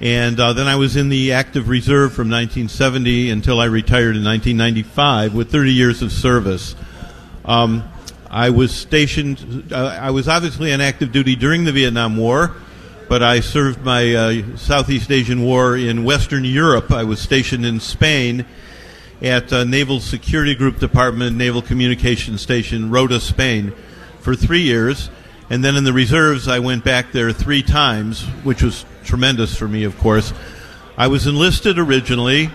and 0.00 0.40
uh, 0.40 0.52
then 0.54 0.66
I 0.66 0.74
was 0.74 0.96
in 0.96 1.08
the 1.08 1.30
active 1.30 1.68
reserve 1.68 2.12
from 2.12 2.28
1970 2.28 3.30
until 3.30 3.60
I 3.60 3.66
retired 3.66 4.16
in 4.16 4.24
1995 4.24 5.34
with 5.34 5.52
30 5.52 5.72
years 5.72 6.02
of 6.02 6.10
service. 6.10 6.74
Um, 7.44 7.84
I 8.30 8.50
was 8.50 8.74
stationed, 8.74 9.70
uh, 9.70 9.98
I 10.00 10.10
was 10.10 10.28
obviously 10.28 10.72
on 10.72 10.80
active 10.80 11.12
duty 11.12 11.36
during 11.36 11.64
the 11.64 11.72
Vietnam 11.72 12.16
War, 12.16 12.54
but 13.06 13.22
I 13.22 13.40
served 13.40 13.84
my 13.84 14.14
uh, 14.14 14.56
Southeast 14.56 15.10
Asian 15.10 15.44
War 15.44 15.76
in 15.76 16.04
Western 16.04 16.44
Europe. 16.44 16.90
I 16.90 17.04
was 17.04 17.20
stationed 17.20 17.66
in 17.66 17.80
Spain 17.80 18.46
at 19.20 19.52
uh, 19.52 19.64
Naval 19.64 20.00
Security 20.00 20.54
Group 20.54 20.78
Department, 20.78 21.36
Naval 21.36 21.60
Communications 21.60 22.40
Station, 22.40 22.90
Rota, 22.90 23.20
Spain, 23.20 23.74
for 24.20 24.34
three 24.34 24.62
years. 24.62 25.10
And 25.50 25.62
then 25.62 25.76
in 25.76 25.84
the 25.84 25.92
reserves, 25.92 26.48
I 26.48 26.60
went 26.60 26.82
back 26.82 27.12
there 27.12 27.30
three 27.30 27.62
times, 27.62 28.22
which 28.42 28.62
was 28.62 28.86
tremendous 29.04 29.54
for 29.54 29.68
me, 29.68 29.84
of 29.84 29.98
course. 29.98 30.32
I 30.96 31.08
was 31.08 31.26
enlisted 31.26 31.78
originally, 31.78 32.50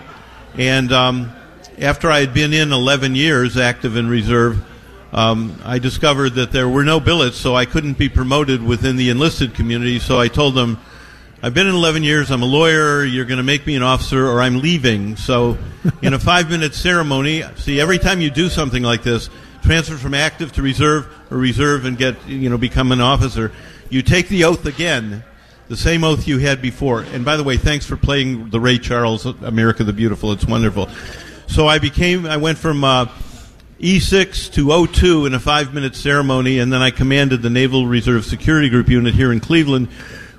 and 0.58 0.92
um, 0.92 1.32
after 1.78 2.10
I 2.10 2.18
had 2.18 2.34
been 2.34 2.52
in 2.52 2.72
11 2.72 3.14
years 3.14 3.56
active 3.56 3.96
in 3.96 4.08
reserve, 4.08 4.64
um, 5.12 5.60
I 5.64 5.78
discovered 5.80 6.34
that 6.34 6.52
there 6.52 6.68
were 6.68 6.84
no 6.84 7.00
billets, 7.00 7.36
so 7.36 7.56
I 7.56 7.64
couldn't 7.64 7.98
be 7.98 8.08
promoted 8.08 8.62
within 8.62 8.96
the 8.96 9.10
enlisted 9.10 9.54
community. 9.54 9.98
So 9.98 10.20
I 10.20 10.28
told 10.28 10.54
them, 10.54 10.78
I've 11.42 11.54
been 11.54 11.66
in 11.66 11.74
11 11.74 12.04
years. 12.04 12.30
I'm 12.30 12.42
a 12.42 12.46
lawyer. 12.46 13.04
You're 13.04 13.24
going 13.24 13.38
to 13.38 13.42
make 13.42 13.66
me 13.66 13.74
an 13.74 13.82
officer, 13.82 14.28
or 14.28 14.40
I'm 14.40 14.60
leaving. 14.60 15.16
So, 15.16 15.58
in 16.02 16.14
a 16.14 16.18
five-minute 16.18 16.74
ceremony, 16.74 17.42
see, 17.56 17.80
every 17.80 17.98
time 17.98 18.20
you 18.20 18.30
do 18.30 18.48
something 18.48 18.82
like 18.82 19.02
this, 19.02 19.30
transfer 19.62 19.96
from 19.96 20.14
active 20.14 20.52
to 20.52 20.62
reserve, 20.62 21.08
or 21.30 21.38
reserve 21.38 21.86
and 21.86 21.98
get, 21.98 22.28
you 22.28 22.48
know, 22.48 22.58
become 22.58 22.92
an 22.92 23.00
officer, 23.00 23.52
you 23.88 24.02
take 24.02 24.28
the 24.28 24.44
oath 24.44 24.64
again, 24.66 25.24
the 25.68 25.76
same 25.76 26.04
oath 26.04 26.28
you 26.28 26.38
had 26.38 26.62
before. 26.62 27.02
And 27.02 27.24
by 27.24 27.36
the 27.36 27.42
way, 27.42 27.56
thanks 27.56 27.84
for 27.84 27.96
playing 27.96 28.50
the 28.50 28.60
Ray 28.60 28.78
Charles 28.78 29.26
"America 29.26 29.82
the 29.82 29.92
Beautiful." 29.92 30.32
It's 30.32 30.44
wonderful. 30.44 30.88
So 31.48 31.66
I 31.66 31.80
became, 31.80 32.26
I 32.26 32.36
went 32.36 32.58
from. 32.58 32.84
Uh, 32.84 33.06
E6 33.80 34.52
to 34.52 34.66
O2 34.66 35.26
in 35.26 35.32
a 35.32 35.40
five 35.40 35.72
minute 35.72 35.96
ceremony, 35.96 36.58
and 36.58 36.70
then 36.70 36.82
I 36.82 36.90
commanded 36.90 37.40
the 37.40 37.48
Naval 37.48 37.86
Reserve 37.86 38.26
Security 38.26 38.68
Group 38.68 38.90
unit 38.90 39.14
here 39.14 39.32
in 39.32 39.40
Cleveland, 39.40 39.88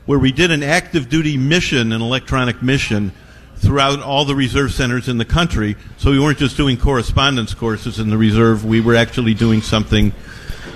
where 0.05 0.19
we 0.19 0.31
did 0.31 0.51
an 0.51 0.61
active 0.61 1.09
duty 1.09 1.37
mission, 1.37 1.91
an 1.91 2.03
electronic 2.03 2.61
mission, 2.61 3.11
throughout 3.55 3.99
all 3.99 4.25
the 4.25 4.35
reserve 4.35 4.71
centers 4.73 5.09
in 5.09 5.17
the 5.17 5.25
country. 5.25 5.75
So 5.97 6.11
we 6.11 6.19
weren't 6.19 6.37
just 6.37 6.55
doing 6.55 6.77
correspondence 6.77 7.55
courses 7.55 7.97
in 7.97 8.11
the 8.11 8.17
reserve, 8.17 8.63
we 8.63 8.79
were 8.79 8.95
actually 8.95 9.33
doing 9.33 9.63
something 9.63 10.13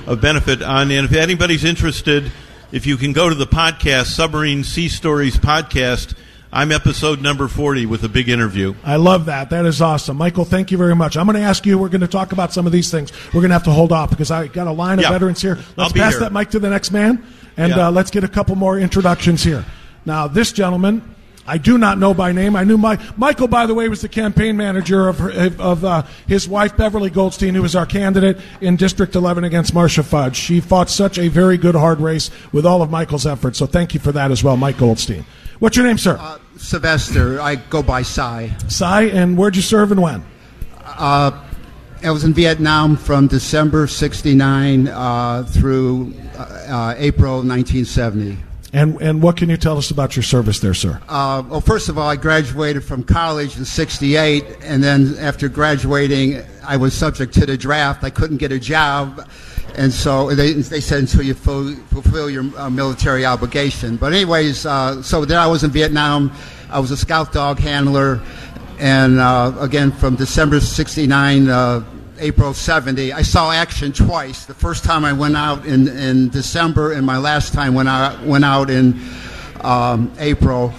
of 0.07 0.19
benefit 0.19 0.63
on. 0.63 0.89
And 0.89 1.05
if 1.05 1.13
anybody's 1.13 1.65
interested, 1.65 2.31
if 2.71 2.87
you 2.87 2.97
can 2.97 3.13
go 3.13 3.29
to 3.29 3.35
the 3.35 3.45
podcast, 3.45 4.07
Submarine 4.07 4.63
Sea 4.63 4.89
Stories 4.89 5.37
podcast, 5.37 6.15
I'm 6.55 6.71
episode 6.71 7.21
number 7.21 7.49
40 7.49 7.85
with 7.85 8.05
a 8.05 8.07
big 8.07 8.29
interview. 8.29 8.75
I 8.85 8.95
love 8.95 9.25
that. 9.25 9.49
That 9.49 9.65
is 9.65 9.81
awesome. 9.81 10.15
Michael, 10.15 10.45
thank 10.45 10.71
you 10.71 10.77
very 10.77 10.95
much. 10.95 11.17
I'm 11.17 11.25
going 11.25 11.35
to 11.35 11.41
ask 11.41 11.65
you, 11.65 11.77
we're 11.77 11.89
going 11.89 11.99
to 11.99 12.07
talk 12.07 12.31
about 12.31 12.53
some 12.53 12.65
of 12.65 12.71
these 12.71 12.89
things. 12.89 13.11
We're 13.33 13.41
going 13.41 13.49
to 13.49 13.55
have 13.55 13.65
to 13.65 13.71
hold 13.71 13.91
off 13.91 14.09
because 14.09 14.31
I 14.31 14.47
got 14.47 14.65
a 14.65 14.71
line 14.71 14.97
of 14.99 15.03
Yeah. 15.03 15.11
veterans 15.11 15.41
here. 15.41 15.59
Let's 15.75 15.91
pass 15.91 16.13
here. 16.13 16.21
that 16.21 16.31
mic 16.31 16.51
to 16.51 16.59
the 16.59 16.69
next 16.69 16.91
man, 16.91 17.21
and 17.57 17.75
Yeah. 17.75 17.87
uh, 17.87 17.91
let's 17.91 18.09
get 18.09 18.23
a 18.23 18.29
couple 18.29 18.55
more 18.55 18.79
introductions 18.79 19.43
here. 19.43 19.65
Now, 20.05 20.29
this 20.29 20.53
gentleman, 20.53 21.01
I 21.45 21.57
do 21.57 21.77
not 21.77 21.97
know 21.99 22.13
by 22.13 22.31
name. 22.31 22.55
I 22.55 22.63
knew 22.63 22.77
my, 22.77 22.99
Michael, 23.17 23.49
by 23.49 23.65
the 23.65 23.73
way, 23.73 23.89
was 23.89 23.99
the 24.01 24.07
campaign 24.07 24.55
manager 24.55 25.09
of, 25.09 25.19
her, 25.19 25.31
of 25.59 25.83
uh, 25.83 26.03
his 26.25 26.47
wife, 26.47 26.77
Beverly 26.77 27.09
Goldstein, 27.09 27.53
who 27.53 27.63
was 27.63 27.75
our 27.75 27.85
candidate 27.85 28.37
in 28.61 28.77
District 28.77 29.13
11 29.13 29.43
against 29.43 29.73
Marcia 29.73 30.03
Fudge. 30.03 30.37
She 30.37 30.61
fought 30.61 30.89
such 30.89 31.19
a 31.19 31.27
very 31.27 31.57
good, 31.57 31.75
hard 31.75 31.99
race 31.99 32.31
with 32.53 32.65
all 32.65 32.81
of 32.81 32.89
Michael's 32.89 33.25
efforts. 33.27 33.59
So 33.59 33.65
thank 33.65 33.93
you 33.93 33.99
for 33.99 34.13
that 34.13 34.31
as 34.31 34.41
well, 34.41 34.55
Mike 34.55 34.77
Goldstein. 34.77 35.25
What's 35.59 35.77
your 35.77 35.85
name, 35.85 35.97
sir? 35.97 36.17
Uh, 36.19 36.37
Sylvester. 36.57 37.39
I 37.39 37.55
go 37.55 37.81
by 37.81 38.01
Cy. 38.01 38.51
Cy, 38.67 39.03
and 39.03 39.37
where'd 39.37 39.55
you 39.55 39.61
serve 39.61 39.91
and 39.91 40.01
when? 40.01 40.23
Uh, 40.83 41.31
I 42.03 42.11
was 42.11 42.23
in 42.23 42.33
Vietnam 42.33 42.97
from 42.97 43.27
December 43.27 43.87
69 43.87 44.87
uh, 44.87 45.43
through 45.43 46.13
uh, 46.37 46.41
uh, 46.41 46.95
April 46.97 47.37
1970. 47.37 48.37
And, 48.73 49.01
and 49.01 49.23
what 49.23 49.37
can 49.37 49.49
you 49.49 49.55
tell 49.55 49.77
us 49.77 49.89
about 49.89 50.17
your 50.17 50.23
service 50.23 50.59
there, 50.59 50.73
sir? 50.73 51.01
Uh, 51.07 51.41
well, 51.47 51.61
first 51.61 51.87
of 51.87 51.97
all, 51.97 52.09
I 52.09 52.17
graduated 52.17 52.83
from 52.83 53.03
college 53.03 53.57
in 53.57 53.63
'68, 53.63 54.57
and 54.61 54.83
then 54.83 55.15
after 55.17 55.47
graduating, 55.47 56.43
I 56.61 56.75
was 56.75 56.93
subject 56.93 57.33
to 57.35 57.45
the 57.45 57.55
draft. 57.55 58.03
I 58.03 58.09
couldn't 58.09 58.37
get 58.37 58.51
a 58.51 58.59
job, 58.59 59.29
and 59.75 59.91
so 59.91 60.33
they, 60.33 60.53
they 60.53 60.79
said 60.79 60.99
until 60.99 61.23
you 61.23 61.33
full, 61.33 61.75
fulfill 61.75 62.29
your 62.29 62.45
uh, 62.57 62.69
military 62.69 63.25
obligation. 63.25 63.97
But 63.97 64.13
anyways, 64.13 64.65
uh, 64.65 65.01
so 65.01 65.25
then 65.25 65.37
I 65.37 65.47
was 65.47 65.63
in 65.63 65.71
Vietnam. 65.71 66.31
I 66.69 66.79
was 66.79 66.91
a 66.91 66.97
scout 66.97 67.33
dog 67.33 67.59
handler, 67.59 68.21
and 68.79 69.19
uh, 69.19 69.53
again 69.59 69.91
from 69.91 70.15
December 70.15 70.59
'69. 70.59 71.49
Uh, 71.49 71.85
April 72.17 72.53
70. 72.53 73.11
I 73.11 73.23
saw 73.23 73.51
action 73.51 73.91
twice. 73.91 74.45
The 74.45 74.53
first 74.53 74.85
time 74.85 75.03
I 75.03 75.11
went 75.11 75.35
out 75.35 75.65
in, 75.65 75.89
in 75.89 76.29
December, 76.29 76.93
and 76.93 77.05
my 77.05 77.17
last 77.17 77.51
time 77.51 77.73
when 77.73 77.89
I 77.89 78.23
went 78.23 78.45
out 78.45 78.69
in 78.69 78.97
um, 79.59 80.13
April 80.17 80.73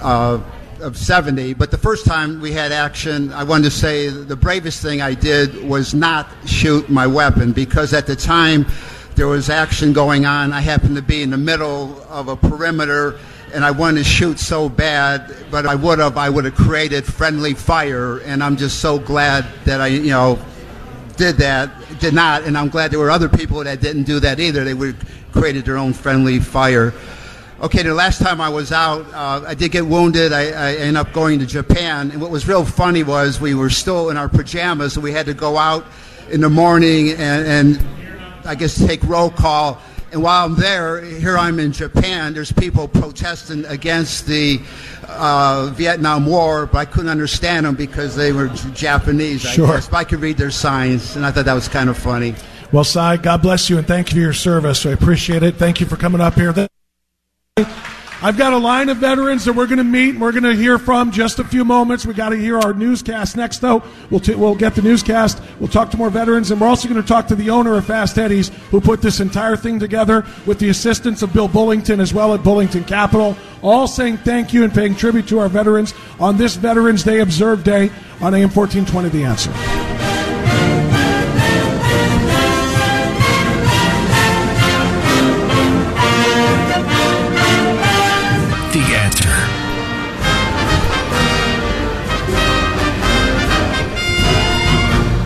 uh, 0.00 0.40
of 0.80 0.96
70. 0.96 1.54
But 1.54 1.70
the 1.70 1.78
first 1.78 2.06
time 2.06 2.40
we 2.40 2.52
had 2.52 2.72
action, 2.72 3.32
I 3.32 3.44
wanted 3.44 3.64
to 3.64 3.70
say 3.70 4.08
the 4.08 4.36
bravest 4.36 4.82
thing 4.82 5.00
I 5.00 5.14
did 5.14 5.64
was 5.64 5.94
not 5.94 6.28
shoot 6.46 6.88
my 6.88 7.06
weapon 7.06 7.52
because 7.52 7.92
at 7.92 8.06
the 8.06 8.16
time 8.16 8.66
there 9.14 9.28
was 9.28 9.50
action 9.50 9.92
going 9.92 10.26
on. 10.26 10.52
I 10.52 10.60
happened 10.60 10.96
to 10.96 11.02
be 11.02 11.22
in 11.22 11.30
the 11.30 11.38
middle 11.38 12.02
of 12.08 12.28
a 12.28 12.36
perimeter 12.36 13.18
and 13.52 13.64
I 13.64 13.70
wanted 13.70 13.98
to 13.98 14.04
shoot 14.04 14.38
so 14.38 14.68
bad, 14.68 15.34
but 15.50 15.66
I 15.66 15.74
would 15.74 15.98
have 15.98 16.16
I 16.16 16.30
would 16.30 16.44
have 16.44 16.54
created 16.54 17.04
friendly 17.04 17.54
fire, 17.54 18.18
and 18.18 18.44
I'm 18.44 18.56
just 18.56 18.78
so 18.78 18.98
glad 18.98 19.44
that 19.64 19.80
I 19.80 19.88
you 19.88 20.10
know 20.10 20.38
did 21.16 21.36
that, 21.38 21.70
did 21.98 22.14
not, 22.14 22.44
and 22.44 22.56
I'm 22.56 22.68
glad 22.68 22.92
there 22.92 23.00
were 23.00 23.10
other 23.10 23.28
people 23.28 23.64
that 23.64 23.80
didn't 23.80 24.04
do 24.04 24.20
that 24.20 24.38
either. 24.38 24.62
They 24.62 24.74
would 24.74 24.96
created 25.32 25.64
their 25.64 25.76
own 25.76 25.92
friendly 25.92 26.40
fire. 26.40 26.92
Okay, 27.62 27.82
the 27.82 27.92
last 27.92 28.22
time 28.22 28.40
I 28.40 28.48
was 28.48 28.72
out, 28.72 29.06
uh, 29.12 29.44
I 29.46 29.52
did 29.52 29.70
get 29.70 29.84
wounded. 29.84 30.32
I, 30.32 30.44
I 30.46 30.72
ended 30.76 30.96
up 30.96 31.12
going 31.12 31.40
to 31.40 31.46
Japan, 31.46 32.10
and 32.10 32.18
what 32.18 32.30
was 32.30 32.48
real 32.48 32.64
funny 32.64 33.02
was 33.02 33.38
we 33.38 33.54
were 33.54 33.68
still 33.68 34.08
in 34.08 34.16
our 34.16 34.30
pajamas, 34.30 34.96
and 34.96 35.04
we 35.04 35.12
had 35.12 35.26
to 35.26 35.34
go 35.34 35.58
out 35.58 35.84
in 36.30 36.40
the 36.40 36.48
morning 36.48 37.10
and, 37.10 37.46
and 37.78 38.46
I 38.46 38.54
guess 38.54 38.78
take 38.78 39.02
roll 39.02 39.28
call. 39.28 39.78
And 40.10 40.22
while 40.22 40.46
I'm 40.46 40.56
there, 40.56 41.04
here 41.04 41.36
I'm 41.36 41.60
in 41.60 41.72
Japan. 41.72 42.32
There's 42.32 42.50
people 42.50 42.88
protesting 42.88 43.66
against 43.66 44.26
the 44.26 44.60
uh, 45.06 45.70
Vietnam 45.74 46.24
War, 46.24 46.64
but 46.64 46.78
I 46.78 46.84
couldn't 46.86 47.10
understand 47.10 47.66
them 47.66 47.74
because 47.74 48.16
they 48.16 48.32
were 48.32 48.48
Japanese. 48.72 49.44
I 49.44 49.50
Sure. 49.50 49.66
guess, 49.66 49.86
but 49.86 49.98
I 49.98 50.04
could 50.04 50.20
read 50.20 50.38
their 50.38 50.50
signs, 50.50 51.14
and 51.14 51.26
I 51.26 51.30
thought 51.30 51.44
that 51.44 51.54
was 51.54 51.68
kind 51.68 51.90
of 51.90 51.98
funny. 51.98 52.34
Well, 52.72 52.84
Cy, 52.84 53.18
God 53.18 53.42
bless 53.42 53.68
you 53.68 53.76
and 53.76 53.86
thank 53.86 54.08
you 54.08 54.14
for 54.14 54.20
your 54.20 54.32
service. 54.32 54.86
I 54.86 54.92
appreciate 54.92 55.42
it. 55.42 55.56
Thank 55.56 55.78
you 55.80 55.86
for 55.86 55.96
coming 55.96 56.22
up 56.22 56.34
here. 56.34 56.69
I've 58.22 58.36
got 58.36 58.52
a 58.52 58.58
line 58.58 58.90
of 58.90 58.98
veterans 58.98 59.46
that 59.46 59.54
we're 59.54 59.66
going 59.66 59.78
to 59.78 59.84
meet 59.84 60.10
and 60.10 60.20
we're 60.20 60.32
going 60.32 60.44
to 60.44 60.54
hear 60.54 60.78
from 60.78 61.10
just 61.10 61.38
a 61.38 61.44
few 61.44 61.64
moments. 61.64 62.04
We 62.04 62.12
got 62.12 62.28
to 62.30 62.36
hear 62.36 62.58
our 62.58 62.74
newscast 62.74 63.34
next, 63.34 63.60
though. 63.60 63.82
We'll, 64.10 64.20
t- 64.20 64.34
we'll 64.34 64.54
get 64.54 64.74
the 64.74 64.82
newscast. 64.82 65.40
We'll 65.58 65.68
talk 65.68 65.90
to 65.92 65.96
more 65.96 66.10
veterans, 66.10 66.50
and 66.50 66.60
we're 66.60 66.66
also 66.66 66.86
going 66.86 67.00
to 67.00 67.08
talk 67.08 67.28
to 67.28 67.34
the 67.34 67.48
owner 67.48 67.78
of 67.78 67.86
Fast 67.86 68.18
Eddie's, 68.18 68.50
who 68.70 68.80
put 68.82 69.00
this 69.00 69.20
entire 69.20 69.56
thing 69.56 69.78
together 69.78 70.26
with 70.44 70.58
the 70.58 70.68
assistance 70.68 71.22
of 71.22 71.32
Bill 71.32 71.48
Bullington 71.48 71.98
as 71.98 72.12
well 72.12 72.34
at 72.34 72.40
Bullington 72.40 72.86
Capital. 72.86 73.36
All 73.62 73.88
saying 73.88 74.18
thank 74.18 74.52
you 74.52 74.64
and 74.64 74.72
paying 74.72 74.94
tribute 74.94 75.26
to 75.28 75.38
our 75.38 75.48
veterans 75.48 75.94
on 76.18 76.36
this 76.36 76.56
Veterans 76.56 77.02
Day 77.02 77.20
observed 77.20 77.64
day 77.64 77.90
on 78.20 78.34
AM 78.34 78.50
1420 78.50 79.08
The 79.08 79.24
Answer. 79.24 79.99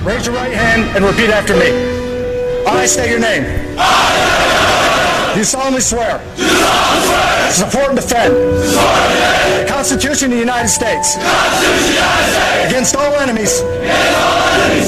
Raise 0.05 0.27
your 0.27 0.35
right 0.35 0.53
hand 0.53 0.83
and 0.95 1.03
repeat 1.03 1.31
after 1.31 1.55
me. 1.57 1.73
I 2.67 2.85
state 2.85 3.09
your 3.09 3.21
name. 3.21 3.43
I 3.79 5.33
Do 5.35 5.43
solemnly 5.43 5.81
swear. 5.81 6.21
To 6.37 7.53
support 7.53 7.89
and 7.89 7.97
defend. 7.97 8.35
The 8.35 9.67
Constitution 9.67 10.27
of 10.27 10.33
the 10.33 10.39
United 10.39 10.69
States. 10.69 11.17
Against 12.69 12.97
all 12.97 13.15
enemies. 13.15 13.61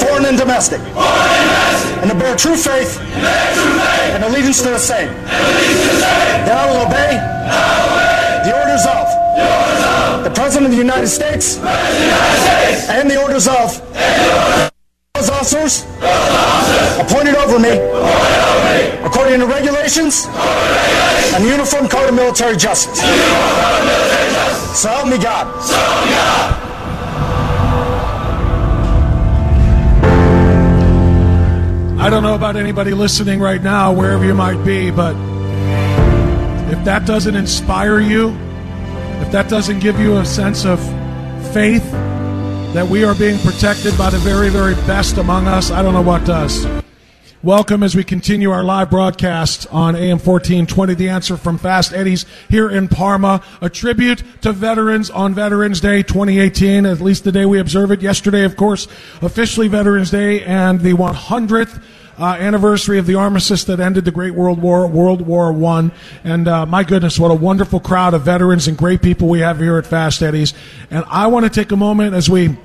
Foreign 0.05 0.25
and 0.25 0.37
domestic. 0.37 0.81
And 0.85 2.11
to 2.11 2.15
bear 2.15 2.35
true 2.37 2.55
faith. 2.55 3.01
And 4.13 4.23
allegiance 4.23 4.61
to 4.61 4.69
the 4.69 4.77
same. 4.77 5.09
That 6.45 6.61
I 6.61 6.65
will 6.69 6.85
obey. 6.85 7.17
The 8.45 8.53
orders 8.53 8.85
of. 8.85 10.23
The 10.23 10.29
President 10.29 10.67
of 10.67 10.71
the 10.73 10.77
United 10.77 11.07
States. 11.07 11.57
And 11.57 13.09
the 13.09 13.19
orders 13.19 13.47
of. 13.47 13.81
Those 15.27 15.35
officers 15.35 15.83
appointed 17.01 17.35
over 17.35 17.59
me 17.59 17.71
according 19.05 19.41
to 19.41 19.45
regulations 19.45 20.25
and 20.25 21.43
the 21.43 21.49
Uniform 21.49 21.89
Code 21.89 22.07
of 22.07 22.15
Military 22.15 22.55
Justice. 22.55 23.01
So 24.79 24.87
help 24.87 25.09
me 25.09 25.17
God. 25.17 25.47
I 31.99 32.09
don't 32.09 32.23
know 32.23 32.35
about 32.35 32.55
anybody 32.55 32.91
listening 32.91 33.41
right 33.41 33.61
now, 33.61 33.91
wherever 33.91 34.23
you 34.23 34.33
might 34.33 34.63
be, 34.63 34.91
but 34.91 35.13
if 36.71 36.85
that 36.85 37.05
doesn't 37.05 37.35
inspire 37.35 37.99
you, 37.99 38.29
if 39.19 39.31
that 39.33 39.49
doesn't 39.49 39.79
give 39.79 39.99
you 39.99 40.19
a 40.19 40.25
sense 40.25 40.63
of 40.63 40.79
faith 41.53 41.83
that 42.73 42.87
we 42.87 43.03
are 43.03 43.15
being 43.15 43.39
protected 43.39 43.97
by 43.97 44.09
the 44.09 44.17
very, 44.17 44.49
very 44.49 44.75
best 44.85 45.17
among 45.17 45.47
us, 45.47 45.71
I 45.71 45.81
don't 45.81 45.93
know 45.93 46.01
what 46.01 46.25
does. 46.25 46.67
Welcome 47.41 47.81
as 47.81 47.95
we 47.95 48.03
continue 48.03 48.51
our 48.51 48.63
live 48.63 48.89
broadcast 48.89 49.67
on 49.71 49.95
AM 49.95 50.19
1420, 50.19 50.95
The 50.95 51.07
Answer 51.07 51.37
from 51.37 51.57
Fast 51.57 51.93
Eddie's 51.93 52.25
here 52.49 52.69
in 52.69 52.87
Parma. 52.87 53.41
A 53.61 53.69
tribute 53.69 54.21
to 54.41 54.51
veterans 54.51 55.09
on 55.09 55.33
Veterans 55.33 55.79
Day 55.79 56.03
2018, 56.03 56.85
at 56.85 56.99
least 56.99 57.23
the 57.23 57.31
day 57.31 57.45
we 57.45 57.59
observe 57.59 57.91
it. 57.91 58.01
Yesterday, 58.01 58.43
of 58.43 58.57
course, 58.57 58.87
officially 59.21 59.69
Veterans 59.69 60.11
Day 60.11 60.43
and 60.43 60.81
the 60.81 60.93
100th 60.93 61.81
uh, 62.17 62.37
anniversary 62.39 62.97
of 62.97 63.05
the 63.05 63.15
armistice 63.15 63.63
that 63.65 63.79
ended 63.79 64.05
the 64.05 64.11
Great 64.11 64.33
World 64.33 64.61
War, 64.61 64.87
World 64.87 65.21
War 65.21 65.51
One. 65.51 65.91
And 66.23 66.47
uh, 66.47 66.65
my 66.65 66.83
goodness, 66.83 67.19
what 67.19 67.31
a 67.31 67.35
wonderful 67.35 67.79
crowd 67.79 68.13
of 68.13 68.23
veterans 68.23 68.67
and 68.67 68.77
great 68.77 69.01
people 69.01 69.27
we 69.27 69.39
have 69.39 69.59
here 69.59 69.77
at 69.77 69.85
Fast 69.85 70.21
Eddie's. 70.21 70.53
And 70.89 71.05
I 71.07 71.27
want 71.27 71.45
to 71.45 71.49
take 71.49 71.71
a 71.71 71.77
moment 71.77 72.15
as 72.15 72.29
we 72.29 72.57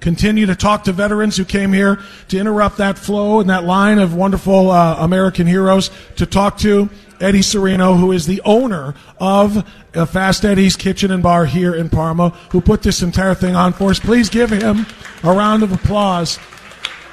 continue 0.00 0.46
to 0.46 0.54
talk 0.54 0.84
to 0.84 0.92
veterans 0.92 1.36
who 1.36 1.44
came 1.44 1.72
here 1.72 1.98
to 2.28 2.38
interrupt 2.38 2.78
that 2.78 2.98
flow 2.98 3.40
and 3.40 3.50
that 3.50 3.64
line 3.64 3.98
of 3.98 4.14
wonderful 4.14 4.70
uh, 4.70 4.96
American 4.98 5.46
heroes 5.46 5.90
to 6.16 6.24
talk 6.24 6.56
to 6.58 6.88
Eddie 7.20 7.42
Sereno, 7.42 7.94
who 7.94 8.12
is 8.12 8.26
the 8.26 8.40
owner 8.44 8.94
of 9.18 9.68
uh, 9.94 10.06
Fast 10.06 10.44
Eddie's 10.44 10.76
Kitchen 10.76 11.10
and 11.10 11.22
Bar 11.22 11.46
here 11.46 11.74
in 11.74 11.88
Parma, 11.88 12.30
who 12.50 12.60
put 12.60 12.82
this 12.82 13.02
entire 13.02 13.34
thing 13.34 13.56
on 13.56 13.72
for 13.72 13.90
us. 13.90 13.98
Please 13.98 14.28
give 14.28 14.50
him 14.50 14.86
a 15.24 15.32
round 15.32 15.62
of 15.62 15.72
applause. 15.72 16.38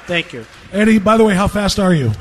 Thank 0.06 0.32
you. 0.32 0.46
Eddie, 0.76 0.98
by 0.98 1.16
the 1.16 1.24
way, 1.24 1.34
how 1.34 1.48
fast 1.48 1.78
are 1.78 1.94
you? 1.94 2.12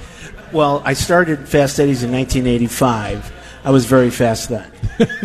Well, 0.53 0.81
I 0.85 0.93
started 0.93 1.45
Fast 1.47 1.77
Eddie's 1.77 2.03
in 2.03 2.11
1985. 2.13 3.31
I 3.65 3.71
was 3.71 3.85
very 3.85 4.09
fast 4.11 4.49
then. 4.49 4.71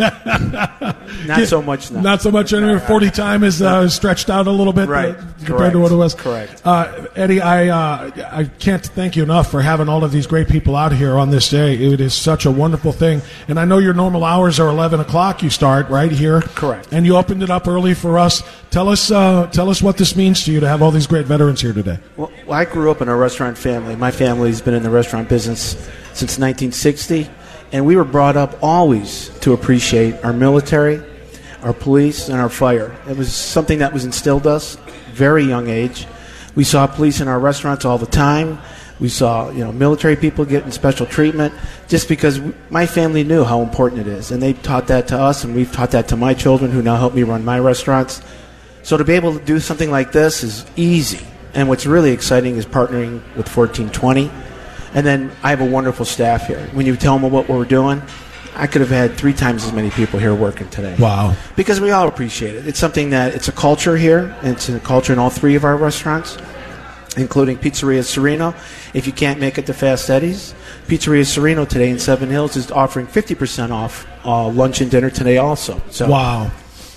Not 1.27 1.47
so 1.47 1.63
much 1.63 1.91
now. 1.91 2.01
Not 2.01 2.23
so 2.23 2.31
much 2.31 2.53
anymore. 2.53 2.81
Forty 2.89 3.11
time 3.11 3.45
is 3.45 3.61
uh, 3.63 3.89
stretched 3.89 4.31
out 4.31 4.47
a 4.47 4.51
little 4.51 4.73
bit, 4.73 4.89
Right. 4.89 5.11
uh, 5.11 5.21
compared 5.45 5.47
Correct. 5.47 5.73
to 5.75 5.79
what 5.79 5.93
it 5.93 5.97
was. 5.97 6.15
Correct. 6.15 6.63
Uh, 6.65 7.07
Eddie, 7.15 7.41
I 7.41 7.69
uh, 7.69 8.11
I 8.33 8.45
can't 8.59 8.85
thank 8.85 9.15
you 9.17 9.23
enough 9.23 9.51
for 9.51 9.61
having 9.63 9.89
all 9.89 10.03
of 10.03 10.11
these 10.13 10.27
great 10.27 10.49
people 10.49 10.75
out 10.75 10.93
here 10.93 11.17
on 11.19 11.31
this 11.31 11.49
day. 11.49 11.75
It 11.75 12.01
is 12.01 12.15
such 12.15 12.47
a 12.47 12.51
wonderful 12.51 12.93
thing, 12.93 13.23
and 13.49 13.61
I 13.61 13.65
know 13.65 13.79
your 13.79 13.95
normal 13.95 14.25
hours 14.25 14.59
are 14.59 14.69
eleven 14.69 14.99
o'clock. 15.01 15.43
You 15.43 15.51
start 15.51 15.89
right 15.89 16.11
here, 16.11 16.41
Correct. 16.41 16.89
And 16.91 17.05
you 17.07 17.17
opened 17.17 17.43
it 17.43 17.51
up 17.51 17.69
early 17.69 17.95
for 17.95 18.19
us. 18.19 18.43
Tell 18.71 18.89
us, 18.89 19.11
uh, 19.11 19.47
tell 19.49 19.69
us 19.69 19.83
what 19.83 19.97
this 19.99 20.17
means 20.17 20.45
to 20.45 20.53
you 20.53 20.61
to 20.61 20.69
have 20.69 20.81
all 20.83 20.91
these 20.91 21.07
great 21.07 21.27
veterans 21.27 21.61
here 21.61 21.73
today. 21.73 21.99
Well, 22.17 22.31
well, 22.47 22.59
I 22.59 22.65
grew 22.65 22.91
up 22.91 23.03
in 23.03 23.09
a 23.09 23.17
restaurant 23.17 23.59
family. 23.59 23.95
My 23.97 24.11
family's 24.11 24.61
been 24.63 24.75
in 24.75 24.83
the 24.83 24.91
restaurant 24.91 25.29
business 25.29 25.73
since 26.13 26.39
1960, 26.39 27.29
and 27.73 27.87
we 27.87 27.97
were 27.97 28.05
brought 28.05 28.37
up 28.37 28.63
always 28.63 29.29
to 29.41 29.53
appreciate 29.53 30.25
our 30.25 30.33
military, 30.33 31.03
our 31.63 31.73
police, 31.73 32.29
and 32.29 32.41
our 32.41 32.49
fire. 32.49 32.97
It 33.09 33.17
was 33.17 33.33
something 33.33 33.79
that 33.81 33.93
was 33.93 34.05
instilled 34.05 34.47
us 34.47 34.77
very 35.13 35.45
young 35.45 35.69
age. 35.69 36.07
We 36.55 36.65
saw 36.65 36.87
police 36.87 37.21
in 37.21 37.29
our 37.29 37.39
restaurants 37.39 37.85
all 37.85 37.99
the 37.99 38.07
time. 38.07 38.59
We 38.99 39.09
saw, 39.09 39.51
you 39.51 39.65
know, 39.65 39.73
military 39.73 40.17
people 40.17 40.45
getting 40.45 40.71
special 40.71 41.07
treatment 41.07 41.55
just 41.89 42.09
because 42.09 42.41
my 42.69 42.87
family 42.87 43.25
knew 43.25 43.45
how 43.45 43.63
important 43.63 44.03
it 44.03 44.07
is, 44.07 44.31
and 44.31 44.43
they 44.43 44.53
taught 44.53 44.89
that 44.89 45.09
to 45.09 45.19
us, 45.19 45.45
and 45.45 45.55
we've 45.55 45.73
taught 45.73 45.93
that 45.93 46.09
to 46.09 46.17
my 46.17 46.35
children 46.35 46.71
who 46.71 46.83
now 46.83 46.97
help 46.97 47.15
me 47.15 47.23
run 47.23 47.45
my 47.45 47.59
restaurants. 47.59 48.21
So 48.83 48.97
to 48.97 49.05
be 49.05 49.15
able 49.15 49.39
to 49.39 49.45
do 49.45 49.61
something 49.61 49.91
like 49.91 50.13
this 50.13 50.43
is 50.43 50.67
easy. 50.77 51.27
And 51.55 51.69
what's 51.69 51.87
really 51.87 52.13
exciting 52.13 52.57
is 52.57 52.67
partnering 52.67 53.23
with 53.37 53.49
1420. 53.55 54.31
And 54.95 55.07
then 55.07 55.31
I 55.43 55.51
have 55.51 55.61
a 55.61 55.67
wonderful 55.67 56.05
staff 56.05 56.47
here. 56.47 56.61
When 56.73 56.87
you 56.87 56.97
tell 56.97 57.19
them 57.19 57.31
what 57.31 57.49
we're 57.49 57.65
doing, 57.65 58.03
I 58.55 58.67
could 58.67 58.81
have 58.81 58.91
had 58.91 59.15
three 59.15 59.33
times 59.33 59.65
as 59.65 59.73
many 59.73 59.91
people 59.91 60.19
here 60.19 60.35
working 60.35 60.69
today. 60.69 60.97
Wow. 60.99 61.37
Because 61.57 61.81
we 61.81 61.93
all 61.93 62.09
appreciate 62.09 62.57
it. 62.57 62.67
It's 62.67 62.79
something 62.79 63.11
that 63.11 63.35
it's 63.35 63.49
a 63.49 63.53
culture 63.53 63.97
here, 63.97 64.37
and 64.43 64.55
it's 64.57 64.69
a 64.69 64.81
culture 64.81 65.13
in 65.13 65.19
all 65.19 65.31
three 65.31 65.55
of 65.55 65.65
our 65.65 65.77
restaurants, 65.77 66.37
including 67.17 67.59
Pizzeria 67.59 68.05
Sereno. 68.05 68.55
If 68.93 69.07
you 69.07 69.13
can't 69.13 69.39
make 69.39 69.57
it 69.59 69.67
to 69.67 69.75
Fast 69.75 70.11
Eddie's, 70.11 70.55
Pizzeria 70.89 71.25
Sereno 71.25 71.65
today 71.65 71.91
in 71.91 71.99
Seven 72.01 72.29
Hills 72.29 72.57
is 72.57 72.73
offering 72.73 73.07
50% 73.07 73.71
off 73.71 74.07
uh, 74.25 74.49
lunch 74.49 74.81
and 74.81 74.91
dinner 74.91 75.11
today 75.11 75.39
also. 75.39 75.81
So 75.91 76.09
Wow. 76.09 76.51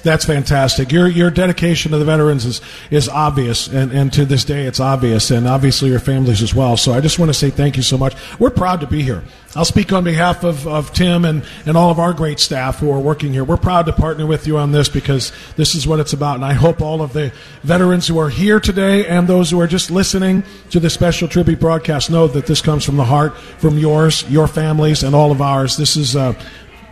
That's 0.04 0.26
fantastic. 0.26 0.92
Your 0.92 1.08
your 1.08 1.32
dedication 1.32 1.94
to 1.94 1.98
the 1.98 2.04
veterans 2.04 2.46
is, 2.46 2.62
is 2.92 3.08
obvious, 3.08 3.68
and, 3.68 3.92
and 3.94 4.12
to 4.14 4.26
this 4.26 4.44
day 4.44 4.66
it's 4.66 4.82
obvious, 4.82 5.32
and 5.32 5.48
obviously 5.48 5.90
your 5.90 6.00
families 6.00 6.42
as 6.44 6.54
well. 6.54 6.76
So 6.76 6.92
I 6.92 7.00
just 7.00 7.20
want 7.20 7.30
to 7.30 7.34
say 7.34 7.50
thank 7.50 7.78
you 7.78 7.84
so 7.84 7.98
much. 7.98 8.14
We're 8.38 8.50
proud 8.50 8.82
to 8.82 8.88
be 8.88 9.02
here. 9.02 9.24
I'll 9.56 9.66
speak 9.66 9.94
on 9.94 10.04
behalf 10.04 10.44
of, 10.44 10.68
of 10.68 10.92
Tim 10.94 11.26
and, 11.26 11.46
and 11.68 11.78
all 11.78 11.92
of 11.92 12.00
our 12.00 12.12
great 12.12 12.40
staff 12.40 12.80
who 12.80 12.92
are 12.92 13.00
working 13.00 13.32
here. 13.32 13.44
We're 13.44 13.56
proud 13.56 13.86
to 13.86 13.94
partner 13.94 14.26
with 14.26 14.48
you 14.48 14.58
on 14.58 14.72
this 14.72 14.90
because 14.90 15.32
this 15.58 15.76
is 15.76 15.88
what 15.88 16.00
it's 16.00 16.12
about, 16.12 16.36
and 16.36 16.44
I 16.44 16.54
hope 16.54 16.82
all 16.82 17.02
of 17.02 17.14
the 17.14 17.32
veterans 17.62 18.08
who 18.08 18.18
are 18.18 18.30
here 18.30 18.60
today 18.60 19.06
and 19.06 19.28
those 19.28 19.52
who 19.52 19.62
are 19.62 19.68
just 19.68 19.90
listening 19.90 20.44
to 20.72 20.82
the 20.82 20.90
special 20.90 21.30
tribute 21.30 21.62
broadcast 21.62 22.12
know 22.12 22.28
that 22.28 22.46
this 22.46 22.62
comes 22.62 22.84
from 22.84 22.98
the 22.98 23.06
heart, 23.06 23.38
from 23.38 23.78
yours, 23.78 24.30
your 24.30 24.48
families, 24.48 25.04
and 25.04 25.16
all 25.16 25.32
of 25.32 25.42
ours. 25.42 25.78
This 25.78 25.96
is. 25.96 26.18
Uh, 26.18 26.34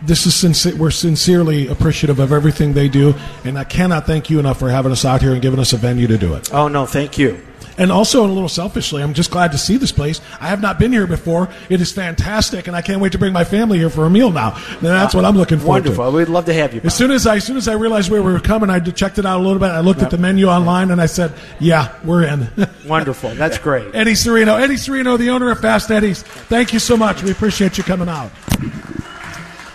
this 0.04 0.26
is 0.26 0.34
sincere, 0.34 0.76
we're 0.76 0.90
sincerely 0.90 1.68
appreciative 1.68 2.18
of 2.18 2.32
everything 2.32 2.72
they 2.72 2.88
do, 2.88 3.14
and 3.44 3.58
I 3.58 3.64
cannot 3.64 4.06
thank 4.06 4.30
you 4.30 4.38
enough 4.38 4.58
for 4.58 4.70
having 4.70 4.92
us 4.92 5.04
out 5.04 5.22
here 5.22 5.32
and 5.32 5.42
giving 5.42 5.60
us 5.60 5.72
a 5.72 5.76
venue 5.76 6.06
to 6.08 6.18
do 6.18 6.34
it. 6.34 6.52
Oh 6.52 6.68
no, 6.68 6.86
thank 6.86 7.18
you. 7.18 7.40
And 7.78 7.90
also, 7.90 8.24
a 8.24 8.28
little 8.28 8.50
selfishly, 8.50 9.02
I'm 9.02 9.14
just 9.14 9.30
glad 9.30 9.52
to 9.52 9.58
see 9.58 9.78
this 9.78 9.92
place. 9.92 10.20
I 10.40 10.48
have 10.48 10.60
not 10.60 10.78
been 10.78 10.92
here 10.92 11.06
before. 11.06 11.48
It 11.70 11.80
is 11.80 11.90
fantastic, 11.90 12.66
and 12.66 12.76
I 12.76 12.82
can't 12.82 13.00
wait 13.00 13.12
to 13.12 13.18
bring 13.18 13.32
my 13.32 13.44
family 13.44 13.78
here 13.78 13.88
for 13.88 14.04
a 14.04 14.10
meal 14.10 14.30
now. 14.30 14.54
And 14.68 14.82
that's 14.82 15.14
what 15.14 15.24
I'm 15.24 15.36
looking 15.36 15.58
forward 15.58 15.84
Wonderful. 15.84 15.94
to. 15.94 16.00
Wonderful. 16.10 16.18
We'd 16.18 16.28
love 16.28 16.44
to 16.46 16.54
have 16.54 16.74
you. 16.74 16.82
As 16.84 16.94
soon 16.94 17.10
as 17.10 17.26
I, 17.26 17.36
as 17.36 17.44
soon 17.44 17.56
as 17.56 17.68
I 17.68 17.72
realized 17.72 18.10
where 18.10 18.22
we 18.22 18.30
were 18.30 18.40
coming, 18.40 18.68
I 18.68 18.78
checked 18.80 19.18
it 19.18 19.24
out 19.24 19.40
a 19.40 19.42
little 19.42 19.58
bit. 19.58 19.70
I 19.70 19.80
looked 19.80 20.02
at 20.02 20.10
the 20.10 20.18
menu 20.18 20.48
online, 20.48 20.90
and 20.90 21.00
I 21.00 21.06
said, 21.06 21.32
"Yeah, 21.60 21.94
we're 22.04 22.24
in." 22.24 22.48
Wonderful. 22.86 23.30
That's 23.36 23.56
great. 23.56 23.94
Eddie 23.94 24.16
Sereno, 24.16 24.56
Eddie 24.56 24.76
Sereno, 24.76 25.16
the 25.16 25.30
owner 25.30 25.50
of 25.50 25.60
Fast 25.60 25.90
Eddie's. 25.90 26.22
Thank 26.22 26.74
you 26.74 26.78
so 26.78 26.96
much. 26.96 27.22
We 27.22 27.30
appreciate 27.30 27.78
you 27.78 27.84
coming 27.84 28.08
out. 28.08 28.30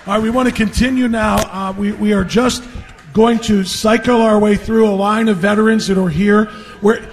All 0.08 0.14
right, 0.14 0.24
we 0.24 0.30
want 0.30 0.48
to 0.48 0.56
continue 0.56 1.10
now. 1.10 1.36
Uh, 1.36 1.74
we, 1.74 1.92
we 1.92 2.14
are 2.14 2.24
just 2.24 2.64
going 3.12 3.40
to 3.40 3.66
cycle 3.66 4.22
our 4.22 4.40
way 4.40 4.56
through 4.56 4.88
a 4.88 4.96
line 4.96 5.28
of 5.28 5.36
veterans 5.36 5.86
that 5.88 6.02
are 6.02 6.08
here. 6.08 6.50
We're, 6.82 7.06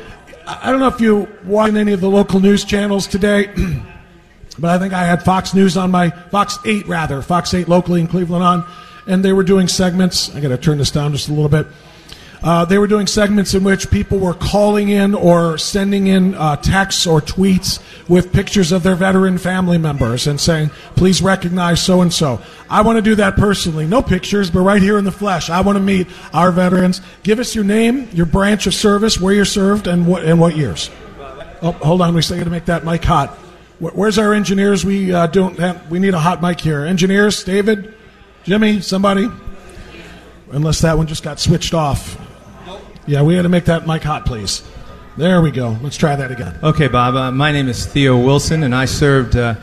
I 0.46 0.70
don't 0.70 0.78
know 0.78 0.86
if 0.86 1.00
you 1.00 1.26
watch 1.42 1.74
any 1.74 1.92
of 1.92 2.00
the 2.00 2.08
local 2.08 2.38
news 2.38 2.64
channels 2.64 3.08
today, 3.08 3.46
but 4.60 4.70
I 4.70 4.78
think 4.78 4.94
I 4.94 5.02
had 5.02 5.24
Fox 5.24 5.54
News 5.54 5.76
on 5.76 5.90
my 5.90 6.10
Fox 6.10 6.56
8 6.64 6.86
rather, 6.86 7.20
Fox 7.20 7.52
8 7.52 7.66
locally 7.66 8.00
in 8.00 8.06
Cleveland 8.06 8.44
on, 8.44 8.64
and 9.08 9.24
they 9.24 9.32
were 9.32 9.42
doing 9.42 9.66
segments. 9.66 10.32
I 10.32 10.38
got 10.38 10.50
to 10.50 10.56
turn 10.56 10.78
this 10.78 10.92
down 10.92 11.10
just 11.10 11.28
a 11.28 11.32
little 11.32 11.48
bit. 11.48 11.66
Uh, 12.44 12.62
they 12.62 12.76
were 12.76 12.86
doing 12.86 13.06
segments 13.06 13.54
in 13.54 13.64
which 13.64 13.90
people 13.90 14.18
were 14.18 14.34
calling 14.34 14.90
in 14.90 15.14
or 15.14 15.56
sending 15.56 16.08
in 16.08 16.34
uh, 16.34 16.54
texts 16.56 17.06
or 17.06 17.18
tweets 17.18 17.80
with 18.06 18.34
pictures 18.34 18.70
of 18.70 18.82
their 18.82 18.94
veteran 18.94 19.38
family 19.38 19.78
members 19.78 20.26
and 20.26 20.38
saying, 20.38 20.68
please 20.94 21.22
recognize 21.22 21.82
so 21.82 22.02
and 22.02 22.12
so. 22.12 22.38
I 22.68 22.82
want 22.82 22.98
to 22.98 23.02
do 23.02 23.14
that 23.14 23.36
personally. 23.36 23.86
No 23.86 24.02
pictures, 24.02 24.50
but 24.50 24.60
right 24.60 24.82
here 24.82 24.98
in 24.98 25.06
the 25.06 25.10
flesh. 25.10 25.48
I 25.48 25.62
want 25.62 25.76
to 25.76 25.82
meet 25.82 26.06
our 26.34 26.52
veterans. 26.52 27.00
Give 27.22 27.38
us 27.38 27.54
your 27.54 27.64
name, 27.64 28.10
your 28.12 28.26
branch 28.26 28.66
of 28.66 28.74
service, 28.74 29.18
where 29.18 29.32
you're 29.32 29.46
served, 29.46 29.86
and 29.86 30.06
what, 30.06 30.22
and 30.26 30.38
what 30.38 30.54
years. 30.54 30.90
Oh, 31.62 31.72
hold 31.72 32.02
on. 32.02 32.14
We 32.14 32.20
still 32.20 32.36
got 32.36 32.44
to 32.44 32.50
make 32.50 32.66
that 32.66 32.84
mic 32.84 33.02
hot. 33.02 33.30
Where's 33.78 34.18
our 34.18 34.34
engineers? 34.34 34.84
We 34.84 35.14
uh, 35.14 35.28
don't 35.28 35.58
have, 35.58 35.90
we 35.90 35.98
need 35.98 36.12
a 36.12 36.20
hot 36.20 36.42
mic 36.42 36.60
here. 36.60 36.84
Engineers, 36.84 37.42
David, 37.42 37.94
Jimmy, 38.42 38.82
somebody. 38.82 39.30
Unless 40.50 40.82
that 40.82 40.98
one 40.98 41.06
just 41.06 41.22
got 41.22 41.40
switched 41.40 41.72
off. 41.72 42.20
Yeah, 43.06 43.22
we 43.22 43.36
got 43.36 43.42
to 43.42 43.50
make 43.50 43.66
that 43.66 43.86
mic 43.86 44.02
hot, 44.02 44.24
please. 44.24 44.62
There 45.18 45.42
we 45.42 45.50
go. 45.50 45.76
Let's 45.82 45.96
try 45.96 46.16
that 46.16 46.32
again. 46.32 46.58
Okay, 46.62 46.88
Bob. 46.88 47.14
Uh, 47.14 47.30
my 47.30 47.52
name 47.52 47.68
is 47.68 47.84
Theo 47.84 48.18
Wilson, 48.18 48.62
and 48.62 48.74
I 48.74 48.86
served 48.86 49.36
uh, 49.36 49.56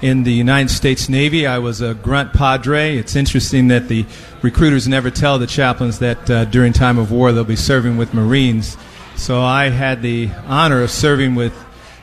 in 0.00 0.22
the 0.24 0.32
United 0.32 0.70
States 0.70 1.08
Navy. 1.10 1.46
I 1.46 1.58
was 1.58 1.82
a 1.82 1.92
grunt 1.92 2.32
padre. 2.32 2.96
It's 2.96 3.14
interesting 3.14 3.68
that 3.68 3.88
the 3.88 4.06
recruiters 4.40 4.88
never 4.88 5.10
tell 5.10 5.38
the 5.38 5.46
chaplains 5.46 5.98
that 5.98 6.30
uh, 6.30 6.44
during 6.46 6.72
time 6.72 6.98
of 6.98 7.12
war 7.12 7.32
they'll 7.32 7.44
be 7.44 7.54
serving 7.54 7.98
with 7.98 8.14
Marines. 8.14 8.78
So 9.16 9.42
I 9.42 9.68
had 9.68 10.00
the 10.00 10.30
honor 10.46 10.82
of 10.82 10.90
serving 10.90 11.34
with 11.34 11.52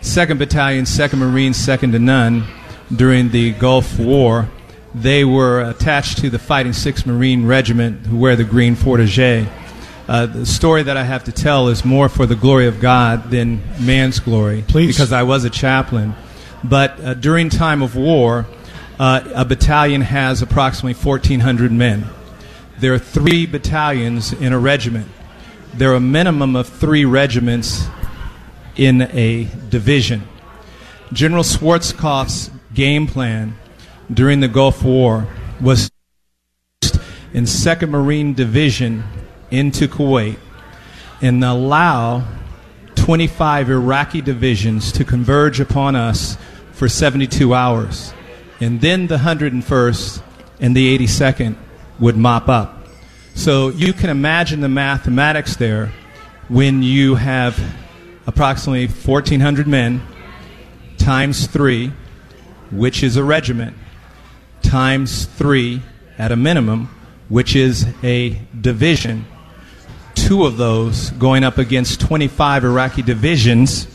2nd 0.01 0.37
Battalion, 0.37 0.85
2nd 0.85 1.17
Marines, 1.17 1.57
2nd 1.57 1.91
to 1.93 1.99
none 1.99 2.43
during 2.95 3.29
the 3.31 3.53
Gulf 3.53 3.97
War. 3.99 4.47
They 4.93 5.25
were 5.25 5.61
attached 5.61 6.19
to 6.19 6.29
the 6.29 6.37
Fighting 6.37 6.71
6th 6.71 7.07
Marine 7.07 7.47
Regiment, 7.47 8.05
who 8.05 8.17
wear 8.17 8.35
the 8.35 8.43
green 8.43 8.75
fourragère. 8.75 9.49
Uh, 10.07 10.25
the 10.25 10.45
story 10.45 10.83
that 10.83 10.97
I 10.97 11.03
have 11.03 11.23
to 11.25 11.31
tell 11.31 11.69
is 11.69 11.85
more 11.85 12.09
for 12.09 12.25
the 12.25 12.35
glory 12.35 12.67
of 12.67 12.81
God 12.81 13.31
than 13.31 13.61
man's 13.79 14.19
glory. 14.19 14.63
Please. 14.67 14.95
Because 14.95 15.13
I 15.13 15.23
was 15.23 15.45
a 15.45 15.49
chaplain. 15.49 16.13
But 16.63 16.99
uh, 16.99 17.13
during 17.13 17.49
time 17.49 17.81
of 17.81 17.95
war, 17.95 18.45
uh, 18.99 19.21
a 19.33 19.45
battalion 19.45 20.01
has 20.01 20.41
approximately 20.41 20.93
1,400 20.93 21.71
men. 21.71 22.05
There 22.79 22.93
are 22.93 22.99
three 22.99 23.45
battalions 23.45 24.33
in 24.33 24.51
a 24.51 24.59
regiment. 24.59 25.07
There 25.73 25.91
are 25.91 25.95
a 25.95 26.01
minimum 26.01 26.55
of 26.55 26.67
three 26.67 27.05
regiments 27.05 27.85
in 28.75 29.03
a 29.03 29.47
division. 29.69 30.23
General 31.13 31.43
Schwarzkopf's 31.43 32.51
game 32.73 33.07
plan 33.07 33.55
during 34.13 34.41
the 34.41 34.47
Gulf 34.47 34.83
War 34.83 35.27
was 35.61 35.89
in 37.33 37.45
2nd 37.45 37.89
Marine 37.89 38.33
Division 38.33 39.03
into 39.53 39.87
Kuwait 39.87 40.37
and 41.21 41.43
allow 41.43 42.27
25 42.95 43.69
Iraqi 43.69 44.21
divisions 44.21 44.91
to 44.93 45.05
converge 45.05 45.59
upon 45.59 45.95
us 45.95 46.37
for 46.71 46.89
72 46.89 47.53
hours. 47.53 48.13
And 48.59 48.81
then 48.81 49.07
the 49.07 49.17
101st 49.17 50.23
and 50.59 50.75
the 50.75 50.97
82nd 50.97 51.55
would 51.99 52.17
mop 52.17 52.49
up. 52.49 52.87
So 53.35 53.69
you 53.69 53.93
can 53.93 54.09
imagine 54.09 54.61
the 54.61 54.69
mathematics 54.69 55.55
there 55.55 55.91
when 56.49 56.81
you 56.81 57.15
have 57.15 57.59
approximately 58.25 58.87
1,400 58.87 59.67
men 59.67 60.01
times 60.97 61.47
three, 61.47 61.91
which 62.71 63.03
is 63.03 63.17
a 63.17 63.23
regiment, 63.23 63.75
times 64.61 65.25
three 65.25 65.81
at 66.17 66.31
a 66.31 66.35
minimum, 66.35 66.89
which 67.29 67.55
is 67.55 67.85
a 68.03 68.39
division. 68.59 69.25
Two 70.23 70.45
of 70.45 70.55
those 70.55 71.09
going 71.11 71.43
up 71.43 71.57
against 71.57 71.99
25 71.99 72.63
Iraqi 72.63 73.01
divisions, 73.01 73.87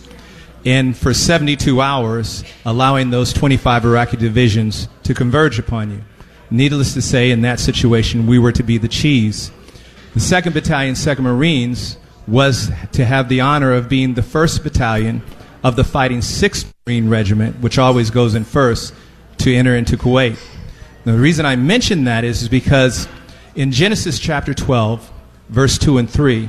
and 0.66 0.94
for 0.94 1.14
72 1.14 1.80
hours, 1.80 2.44
allowing 2.66 3.08
those 3.08 3.32
25 3.32 3.86
Iraqi 3.86 4.18
divisions 4.18 4.88
to 5.04 5.14
converge 5.14 5.58
upon 5.58 5.90
you. 5.90 6.02
Needless 6.50 6.92
to 6.92 7.00
say, 7.00 7.30
in 7.30 7.40
that 7.40 7.60
situation, 7.60 8.26
we 8.26 8.38
were 8.38 8.52
to 8.52 8.62
be 8.62 8.76
the 8.76 8.88
cheese. 8.88 9.50
The 10.12 10.20
2nd 10.20 10.52
Battalion, 10.52 10.96
2nd 10.96 11.20
Marines, 11.20 11.96
was 12.26 12.70
to 12.92 13.06
have 13.06 13.30
the 13.30 13.40
honor 13.40 13.72
of 13.72 13.88
being 13.88 14.12
the 14.12 14.20
1st 14.20 14.62
Battalion 14.62 15.22
of 15.64 15.76
the 15.76 15.84
Fighting 15.84 16.18
6th 16.18 16.70
Marine 16.86 17.08
Regiment, 17.08 17.58
which 17.60 17.78
always 17.78 18.10
goes 18.10 18.34
in 18.34 18.44
first, 18.44 18.92
to 19.38 19.54
enter 19.54 19.74
into 19.74 19.96
Kuwait. 19.96 20.38
Now, 21.06 21.12
the 21.12 21.22
reason 21.22 21.46
I 21.46 21.56
mention 21.56 22.04
that 22.04 22.22
is, 22.22 22.42
is 22.42 22.50
because 22.50 23.08
in 23.54 23.72
Genesis 23.72 24.18
chapter 24.18 24.52
12, 24.52 25.14
verse 25.48 25.78
2 25.78 25.98
and 25.98 26.08
3, 26.08 26.48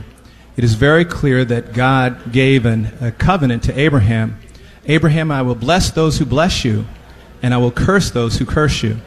it 0.58 0.64
is 0.64 0.74
very 0.74 1.06
clear 1.06 1.46
that 1.46 1.74
God 1.74 2.32
gave 2.32 2.66
an, 2.66 2.92
a 3.00 3.12
covenant 3.12 3.64
to 3.64 3.80
Abraham. 3.80 4.40
Abraham, 4.86 5.32
I 5.32 5.42
will 5.42 5.56
bless 5.56 5.92
those 5.92 6.18
who 6.18 6.26
bless 6.26 6.66
you, 6.66 6.86
and 7.42 7.54
I 7.54 7.58
will 7.58 7.72
curse 7.72 8.12
those 8.12 8.38
who 8.38 8.46
curse 8.46 8.84
you. 8.84 8.98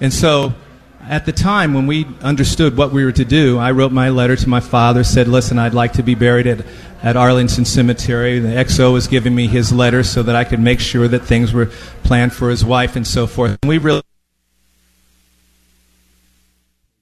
And 0.00 0.12
so, 0.12 0.54
at 1.02 1.26
the 1.26 1.32
time 1.32 1.74
when 1.74 1.86
we 1.86 2.06
understood 2.22 2.76
what 2.76 2.90
we 2.90 3.04
were 3.04 3.12
to 3.12 3.24
do, 3.24 3.58
I 3.58 3.72
wrote 3.72 3.92
my 3.92 4.08
letter 4.08 4.36
to 4.36 4.48
my 4.48 4.60
father, 4.60 5.04
said, 5.04 5.28
Listen, 5.28 5.58
I'd 5.58 5.74
like 5.74 5.92
to 5.94 6.02
be 6.02 6.14
buried 6.14 6.46
at, 6.46 6.64
at 7.02 7.16
Arlington 7.16 7.66
Cemetery. 7.66 8.38
The 8.38 8.48
XO 8.48 8.92
was 8.92 9.06
giving 9.06 9.34
me 9.34 9.46
his 9.46 9.72
letter 9.72 10.02
so 10.02 10.22
that 10.22 10.34
I 10.34 10.44
could 10.44 10.60
make 10.60 10.80
sure 10.80 11.06
that 11.08 11.20
things 11.20 11.52
were 11.52 11.66
planned 12.02 12.32
for 12.32 12.48
his 12.48 12.64
wife 12.64 12.96
and 12.96 13.06
so 13.06 13.26
forth. 13.26 13.58
And 13.62 13.68
we 13.68 13.78
really 13.78 14.02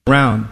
around. 0.05 0.49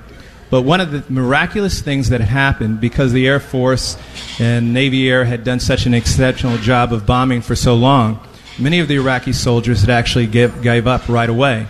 But 0.52 0.64
one 0.64 0.82
of 0.82 0.92
the 0.92 1.04
miraculous 1.12 1.82
things 1.82 2.10
that 2.10 2.20
happened 2.20 2.82
because 2.82 3.14
the 3.14 3.26
Air 3.26 3.40
Force 3.40 3.98
and 4.38 4.74
Navy 4.74 5.10
Air 5.10 5.24
had 5.24 5.46
done 5.46 5.62
such 5.62 5.86
an 5.86 5.94
exceptional 5.94 6.58
job 6.58 6.92
of 6.92 7.06
bombing 7.06 7.42
for 7.42 7.56
so 7.56 7.74
long, 7.74 8.20
many 8.60 8.80
of 8.80 8.90
the 8.90 8.96
Iraqi 8.96 9.32
soldiers 9.32 9.80
had 9.80 9.90
actually 9.90 10.28
give, 10.28 10.62
gave 10.62 10.88
up 10.88 11.08
right 11.08 11.30
away. 11.30 11.68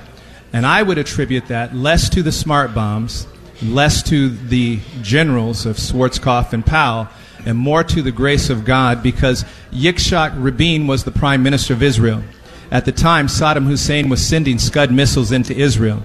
And 0.52 0.66
I 0.66 0.82
would 0.82 0.98
attribute 0.98 1.48
that 1.48 1.76
less 1.76 2.10
to 2.10 2.24
the 2.24 2.32
smart 2.32 2.74
bombs, 2.74 3.28
less 3.62 4.02
to 4.10 4.30
the 4.30 4.80
generals 5.04 5.68
of 5.68 5.78
Schwarzkopf 5.78 6.52
and 6.52 6.66
Powell, 6.66 7.08
and 7.46 7.60
more 7.60 7.84
to 7.84 8.02
the 8.02 8.12
grace 8.12 8.50
of 8.50 8.66
God 8.66 9.04
because 9.04 9.46
Yitzhak 9.72 10.34
Rabin 10.36 10.88
was 10.88 11.04
the 11.04 11.12
prime 11.12 11.44
minister 11.44 11.74
of 11.74 11.84
Israel. 11.84 12.24
At 12.72 12.86
the 12.86 12.92
time, 12.92 13.28
Saddam 13.28 13.66
Hussein 13.66 14.10
was 14.10 14.26
sending 14.26 14.58
Scud 14.58 14.92
missiles 14.92 15.32
into 15.32 15.56
Israel. 15.56 16.04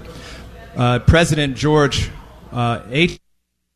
Uh, 0.75 0.99
president 0.99 1.57
George 1.57 2.11
uh, 2.51 2.81
H. 2.89 3.19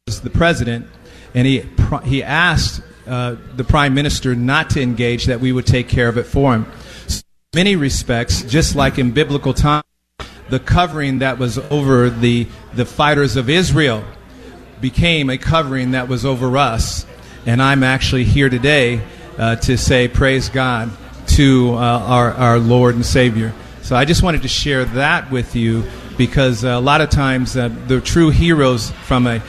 was 0.07 0.21
the 0.21 0.29
president, 0.29 0.87
and 1.33 1.47
he, 1.47 1.63
he 2.03 2.23
asked 2.23 2.81
uh, 3.07 3.35
the 3.55 3.63
prime 3.63 3.93
minister 3.93 4.35
not 4.35 4.69
to 4.71 4.81
engage, 4.81 5.25
that 5.25 5.39
we 5.39 5.51
would 5.51 5.65
take 5.65 5.87
care 5.87 6.07
of 6.07 6.17
it 6.17 6.23
for 6.23 6.53
him. 6.53 6.71
So 7.07 7.21
in 7.53 7.57
many 7.57 7.75
respects, 7.75 8.43
just 8.43 8.75
like 8.75 8.99
in 8.99 9.11
biblical 9.11 9.53
times, 9.53 9.83
the 10.49 10.59
covering 10.59 11.19
that 11.19 11.39
was 11.39 11.57
over 11.57 12.09
the, 12.09 12.47
the 12.73 12.85
fighters 12.85 13.37
of 13.37 13.49
Israel 13.49 14.03
became 14.81 15.29
a 15.29 15.37
covering 15.37 15.91
that 15.91 16.07
was 16.07 16.25
over 16.25 16.57
us. 16.57 17.05
And 17.45 17.61
I'm 17.61 17.83
actually 17.83 18.25
here 18.25 18.49
today 18.49 19.01
uh, 19.37 19.55
to 19.57 19.77
say, 19.77 20.07
Praise 20.07 20.49
God 20.49 20.91
to 21.27 21.73
uh, 21.73 21.77
our, 21.77 22.31
our 22.31 22.59
Lord 22.59 22.95
and 22.95 23.05
Savior. 23.05 23.53
So 23.81 23.95
I 23.95 24.05
just 24.05 24.23
wanted 24.23 24.41
to 24.43 24.47
share 24.47 24.85
that 24.85 25.31
with 25.31 25.55
you 25.55 25.83
because 26.17 26.63
a 26.63 26.79
lot 26.79 27.01
of 27.01 27.09
times 27.09 27.55
uh, 27.55 27.69
the 27.87 28.01
true 28.01 28.29
heroes 28.29 28.91
from 29.05 29.27
a 29.27 29.41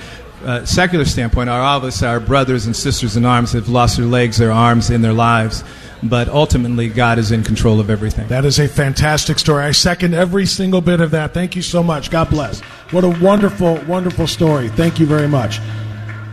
uh, 0.44 0.64
secular 0.64 1.04
standpoint 1.04 1.48
are 1.48 1.60
all 1.60 1.78
of 1.78 1.84
us, 1.84 2.02
our 2.02 2.20
brothers 2.20 2.66
and 2.66 2.74
sisters 2.74 3.16
in 3.16 3.24
arms 3.24 3.52
have 3.52 3.68
lost 3.68 3.96
their 3.96 4.06
legs, 4.06 4.38
their 4.38 4.52
arms, 4.52 4.90
in 4.90 5.02
their 5.02 5.12
lives. 5.12 5.62
But 6.02 6.28
ultimately, 6.28 6.88
God 6.88 7.20
is 7.20 7.30
in 7.30 7.44
control 7.44 7.78
of 7.78 7.88
everything. 7.88 8.26
That 8.26 8.44
is 8.44 8.58
a 8.58 8.66
fantastic 8.66 9.38
story. 9.38 9.64
I 9.64 9.70
second 9.70 10.14
every 10.14 10.46
single 10.46 10.80
bit 10.80 11.00
of 11.00 11.12
that. 11.12 11.32
Thank 11.32 11.54
you 11.54 11.62
so 11.62 11.80
much. 11.80 12.10
God 12.10 12.28
bless. 12.28 12.60
What 12.90 13.04
a 13.04 13.08
wonderful, 13.08 13.76
wonderful 13.86 14.26
story. 14.26 14.68
Thank 14.68 14.98
you 14.98 15.06
very 15.06 15.28
much. 15.28 15.60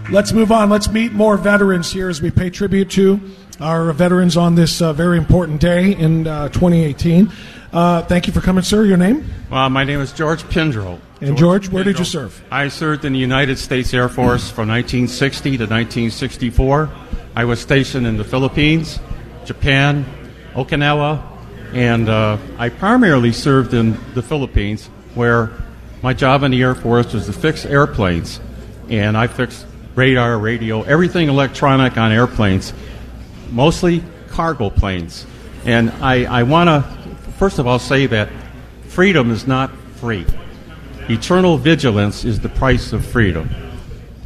Let's 0.09 0.33
move 0.33 0.51
on. 0.51 0.71
Let's 0.71 0.89
meet 0.89 1.13
more 1.13 1.37
veterans 1.37 1.91
here 1.91 2.09
as 2.09 2.19
we 2.19 2.31
pay 2.31 2.49
tribute 2.49 2.89
to 2.91 3.19
our 3.59 3.91
veterans 3.91 4.37
on 4.37 4.55
this 4.55 4.81
uh, 4.81 4.93
very 4.93 5.17
important 5.17 5.59
day 5.59 5.95
in 5.95 6.27
uh, 6.27 6.49
2018. 6.49 7.31
Uh, 7.71 8.01
thank 8.03 8.25
you 8.25 8.33
for 8.33 8.41
coming, 8.41 8.63
sir. 8.63 8.83
Your 8.83 8.97
name? 8.97 9.29
Uh, 9.51 9.69
my 9.69 9.83
name 9.83 9.99
is 9.99 10.11
George 10.11 10.43
Pindrell. 10.43 10.99
And 11.21 11.37
George, 11.37 11.67
where 11.69 11.83
did 11.83 11.99
you 11.99 12.05
serve? 12.05 12.41
I 12.49 12.69
served 12.69 13.03
in 13.03 13.13
the 13.13 13.19
United 13.19 13.57
States 13.57 13.93
Air 13.93 14.07
Force 14.07 14.49
from 14.49 14.69
1960 14.69 15.57
to 15.57 15.63
1964. 15.65 16.89
I 17.35 17.43
was 17.43 17.59
stationed 17.59 18.07
in 18.07 18.17
the 18.17 18.23
Philippines, 18.23 18.99
Japan, 19.45 20.05
Okinawa, 20.53 21.21
and 21.73 22.09
uh, 22.09 22.37
I 22.57 22.69
primarily 22.69 23.33
served 23.33 23.73
in 23.73 23.97
the 24.13 24.23
Philippines, 24.23 24.87
where 25.13 25.51
my 26.01 26.13
job 26.13 26.43
in 26.43 26.51
the 26.51 26.61
Air 26.61 26.75
Force 26.75 27.13
was 27.13 27.25
to 27.25 27.33
fix 27.33 27.65
airplanes, 27.65 28.39
and 28.87 29.17
I 29.17 29.27
fixed 29.27 29.65
radar, 29.95 30.39
radio, 30.39 30.83
everything 30.83 31.27
electronic 31.27 31.97
on 31.97 32.11
airplanes, 32.11 32.73
mostly 33.51 34.03
cargo 34.29 34.69
planes. 34.69 35.25
And 35.65 35.89
I, 36.01 36.39
I 36.39 36.43
want 36.43 36.67
to 36.69 36.99
first 37.39 37.57
of 37.57 37.65
all 37.65 37.79
say 37.79 38.05
that 38.05 38.29
freedom 38.87 39.31
is 39.31 39.47
not 39.47 39.71
free. 39.95 40.25
Eternal 41.09 41.57
vigilance 41.57 42.25
is 42.25 42.41
the 42.41 42.49
price 42.49 42.91
of 42.91 43.05
freedom. 43.05 43.49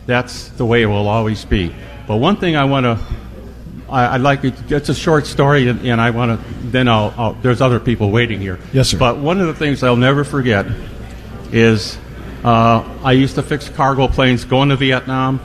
That's 0.08 0.50
the 0.50 0.66
way 0.66 0.82
it 0.82 0.88
will 0.88 1.08
always 1.08 1.46
be. 1.46 1.74
But 2.08 2.18
one 2.18 2.38
thing 2.38 2.56
I 2.56 2.66
want 2.66 2.86
to, 2.86 3.00
I, 3.88 4.14
would 4.14 4.24
like 4.24 4.42
to, 4.42 4.76
it's 4.76 4.90
a 4.90 4.96
short 4.96 5.28
story, 5.28 5.70
and, 5.70 5.86
and 5.86 6.02
I 6.02 6.10
want 6.10 6.42
to, 6.42 6.54
then 6.72 6.88
I'll, 6.88 7.14
I'll, 7.16 7.34
there's 7.36 7.62
other 7.62 7.80
people 7.80 8.10
waiting 8.10 8.42
here. 8.42 8.60
Yes, 8.74 8.90
sir. 8.90 8.98
But 8.98 9.20
one 9.20 9.40
of 9.40 9.46
the 9.46 9.54
things 9.54 9.84
I'll 9.84 9.96
never 9.96 10.24
forget 10.24 10.66
is 11.52 11.98
uh, 12.44 12.84
I 13.04 13.12
used 13.12 13.36
to 13.36 13.44
fix 13.44 13.70
cargo 13.70 14.08
planes 14.08 14.44
going 14.44 14.70
to 14.70 14.76
Vietnam 14.76 15.40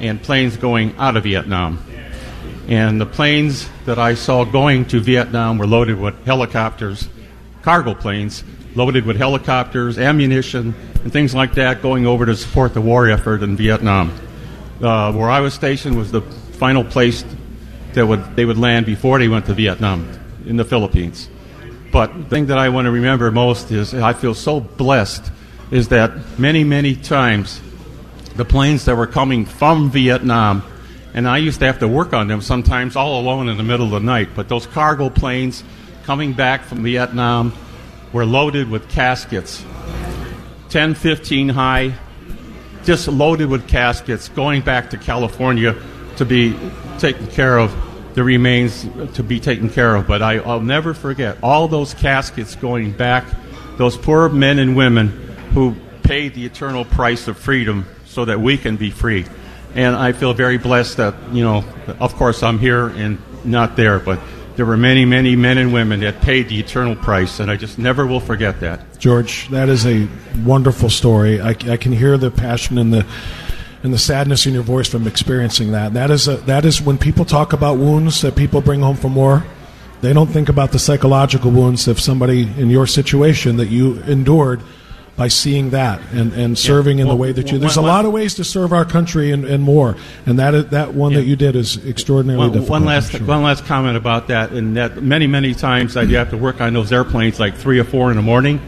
and 0.00 0.22
planes 0.22 0.58
going 0.58 0.94
out 0.98 1.16
of 1.16 1.24
Vietnam. 1.24 1.82
And 2.68 3.00
the 3.00 3.06
planes 3.06 3.68
that 3.84 3.98
I 3.98 4.14
saw 4.14 4.44
going 4.44 4.86
to 4.86 5.00
Vietnam 5.00 5.58
were 5.58 5.66
loaded 5.66 6.00
with 6.00 6.24
helicopters, 6.24 7.08
cargo 7.62 7.94
planes, 7.94 8.42
loaded 8.74 9.06
with 9.06 9.16
helicopters, 9.16 9.98
ammunition, 9.98 10.74
and 11.02 11.12
things 11.12 11.34
like 11.34 11.54
that 11.54 11.80
going 11.80 12.06
over 12.06 12.26
to 12.26 12.34
support 12.34 12.74
the 12.74 12.80
war 12.80 13.08
effort 13.08 13.42
in 13.42 13.56
Vietnam. 13.56 14.12
Uh, 14.82 15.12
where 15.12 15.30
I 15.30 15.40
was 15.40 15.54
stationed 15.54 15.96
was 15.96 16.10
the 16.10 16.20
final 16.20 16.84
place 16.84 17.24
that 17.94 18.06
would, 18.06 18.36
they 18.36 18.44
would 18.44 18.58
land 18.58 18.84
before 18.84 19.18
they 19.18 19.28
went 19.28 19.46
to 19.46 19.54
Vietnam 19.54 20.08
in 20.44 20.56
the 20.56 20.64
Philippines. 20.64 21.30
But 21.92 22.12
the 22.14 22.24
thing 22.24 22.46
that 22.46 22.58
I 22.58 22.68
want 22.68 22.86
to 22.86 22.90
remember 22.90 23.30
most 23.30 23.70
is 23.70 23.94
I 23.94 24.12
feel 24.12 24.34
so 24.34 24.60
blessed 24.60 25.30
is 25.70 25.88
that 25.88 26.38
many, 26.38 26.64
many 26.64 26.94
times 26.94 27.60
the 28.34 28.44
planes 28.44 28.84
that 28.84 28.96
were 28.96 29.06
coming 29.06 29.46
from 29.46 29.90
Vietnam 29.90 30.62
and 31.16 31.26
I 31.26 31.38
used 31.38 31.60
to 31.60 31.66
have 31.66 31.78
to 31.78 31.88
work 31.88 32.12
on 32.12 32.28
them 32.28 32.42
sometimes 32.42 32.94
all 32.94 33.18
alone 33.18 33.48
in 33.48 33.56
the 33.56 33.62
middle 33.62 33.86
of 33.86 33.92
the 33.92 34.00
night. 34.00 34.28
But 34.36 34.50
those 34.50 34.66
cargo 34.66 35.08
planes 35.08 35.64
coming 36.04 36.34
back 36.34 36.64
from 36.64 36.82
Vietnam 36.82 37.54
were 38.12 38.26
loaded 38.26 38.70
with 38.70 38.88
caskets 38.90 39.64
10, 40.68 40.94
15 40.94 41.48
high, 41.48 41.94
just 42.84 43.08
loaded 43.08 43.48
with 43.48 43.66
caskets 43.66 44.28
going 44.28 44.60
back 44.60 44.90
to 44.90 44.98
California 44.98 45.74
to 46.16 46.26
be 46.26 46.54
taken 46.98 47.26
care 47.28 47.58
of, 47.58 47.74
the 48.14 48.22
remains 48.22 48.86
to 49.14 49.22
be 49.22 49.40
taken 49.40 49.70
care 49.70 49.96
of. 49.96 50.06
But 50.06 50.20
I, 50.20 50.40
will 50.40 50.60
never 50.60 50.92
forget 50.92 51.38
all 51.42 51.66
those 51.66 51.94
caskets 51.94 52.56
going 52.56 52.92
back, 52.92 53.24
those 53.78 53.96
poor 53.96 54.28
men 54.28 54.58
and 54.58 54.76
women 54.76 55.08
who 55.54 55.76
paid 56.02 56.34
the 56.34 56.44
eternal 56.44 56.84
price 56.84 57.26
of 57.26 57.38
freedom 57.38 57.86
so 58.04 58.26
that 58.26 58.38
we 58.38 58.58
can 58.58 58.76
be 58.76 58.90
free 58.90 59.24
and 59.76 59.94
I 59.94 60.12
feel 60.12 60.32
very 60.32 60.58
blessed 60.58 60.96
that 60.96 61.14
you 61.32 61.44
know, 61.44 61.64
of 62.00 62.14
course, 62.14 62.42
I'm 62.42 62.58
here 62.58 62.88
and 62.88 63.18
not 63.44 63.76
there, 63.76 63.98
but 63.98 64.18
there 64.56 64.64
were 64.64 64.76
many, 64.78 65.04
many 65.04 65.36
men 65.36 65.58
and 65.58 65.72
women 65.72 66.00
that 66.00 66.22
paid 66.22 66.48
the 66.48 66.58
eternal 66.58 66.96
price, 66.96 67.40
and 67.40 67.50
I 67.50 67.56
just 67.56 67.78
never 67.78 68.06
will 68.06 68.20
forget 68.20 68.60
that. 68.60 68.98
George, 68.98 69.48
that 69.50 69.68
is 69.68 69.86
a 69.86 70.08
wonderful 70.44 70.88
story. 70.88 71.40
I, 71.40 71.50
I 71.50 71.76
can 71.76 71.92
hear 71.92 72.16
the 72.16 72.30
passion 72.30 72.78
and 72.78 72.92
the 72.92 73.06
and 73.82 73.92
the 73.92 73.98
sadness 73.98 74.46
in 74.46 74.54
your 74.54 74.62
voice 74.62 74.88
from 74.88 75.06
experiencing 75.06 75.72
that. 75.72 75.92
That 75.92 76.10
is 76.10 76.26
a, 76.26 76.38
that 76.38 76.64
is 76.64 76.80
when 76.80 76.96
people 76.96 77.24
talk 77.24 77.52
about 77.52 77.76
wounds 77.76 78.22
that 78.22 78.34
people 78.34 78.60
bring 78.60 78.80
home 78.80 78.96
from 78.96 79.14
war. 79.14 79.44
They 80.00 80.12
don't 80.12 80.26
think 80.26 80.48
about 80.48 80.72
the 80.72 80.78
psychological 80.78 81.50
wounds 81.50 81.86
of 81.86 82.00
somebody 82.00 82.42
in 82.42 82.70
your 82.70 82.86
situation 82.86 83.58
that 83.58 83.68
you 83.68 84.00
endured 84.02 84.62
by 85.16 85.28
seeing 85.28 85.70
that 85.70 86.00
and, 86.12 86.32
and 86.34 86.58
serving 86.58 86.98
yeah. 86.98 87.02
in 87.02 87.08
well, 87.08 87.16
the 87.16 87.22
way 87.22 87.32
that 87.32 87.50
you. 87.50 87.58
There's 87.58 87.76
one, 87.76 87.86
a 87.86 87.88
lot 87.88 88.04
of 88.04 88.12
ways 88.12 88.34
to 88.34 88.44
serve 88.44 88.72
our 88.72 88.84
country 88.84 89.32
and, 89.32 89.44
and 89.44 89.62
more, 89.62 89.96
and 90.26 90.38
that 90.38 90.70
that 90.70 90.94
one 90.94 91.12
yeah. 91.12 91.18
that 91.18 91.24
you 91.24 91.36
did 91.36 91.56
is 91.56 91.84
extraordinarily 91.86 92.48
one, 92.48 92.52
difficult. 92.52 92.70
One 92.70 92.84
last 92.84 93.12
sure. 93.12 93.26
one 93.26 93.42
last 93.42 93.64
comment 93.64 93.96
about 93.96 94.28
that, 94.28 94.52
and 94.52 94.76
that 94.76 95.02
many 95.02 95.26
many 95.26 95.54
times 95.54 95.96
I 95.96 96.04
have 96.04 96.30
to 96.30 96.36
work 96.36 96.60
on 96.60 96.74
those 96.74 96.92
airplanes 96.92 97.40
like 97.40 97.54
three 97.54 97.78
or 97.78 97.84
four 97.84 98.10
in 98.10 98.16
the 98.16 98.22
morning, 98.22 98.60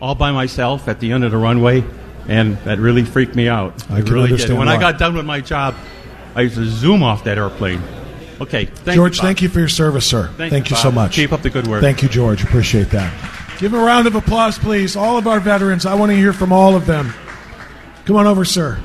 all 0.00 0.14
by 0.14 0.30
myself 0.30 0.88
at 0.88 1.00
the 1.00 1.10
end 1.10 1.24
of 1.24 1.32
the 1.32 1.38
runway, 1.38 1.84
and 2.28 2.56
that 2.58 2.78
really 2.78 3.04
freaked 3.04 3.34
me 3.34 3.48
out. 3.48 3.90
I 3.90 3.98
it 3.98 4.08
really. 4.08 4.36
Did. 4.36 4.48
When 4.50 4.68
why. 4.68 4.76
I 4.76 4.80
got 4.80 4.98
done 4.98 5.16
with 5.16 5.26
my 5.26 5.40
job, 5.40 5.74
I 6.36 6.42
used 6.42 6.54
to 6.54 6.66
zoom 6.66 7.02
off 7.02 7.24
that 7.24 7.38
airplane. 7.38 7.82
Okay, 8.40 8.66
thank 8.66 8.94
George. 8.94 9.16
You, 9.16 9.22
thank 9.22 9.42
you 9.42 9.48
for 9.48 9.58
your 9.58 9.68
service, 9.68 10.06
sir. 10.06 10.28
Thank, 10.36 10.52
thank 10.52 10.70
you, 10.70 10.76
you 10.76 10.82
so 10.82 10.92
much. 10.92 11.16
Keep 11.16 11.32
up 11.32 11.42
the 11.42 11.50
good 11.50 11.66
work. 11.66 11.80
Thank 11.80 12.04
you, 12.04 12.08
George. 12.08 12.44
Appreciate 12.44 12.90
that. 12.90 13.12
Give 13.58 13.74
him 13.74 13.80
a 13.80 13.82
round 13.82 14.06
of 14.06 14.14
applause, 14.14 14.56
please. 14.56 14.94
All 14.96 15.18
of 15.18 15.26
our 15.26 15.40
veterans. 15.40 15.84
I 15.84 15.94
want 15.94 16.10
to 16.10 16.16
hear 16.16 16.32
from 16.32 16.52
all 16.52 16.76
of 16.76 16.86
them. 16.86 17.12
Come 18.04 18.14
on 18.14 18.26
over, 18.28 18.44
sir. 18.44 18.80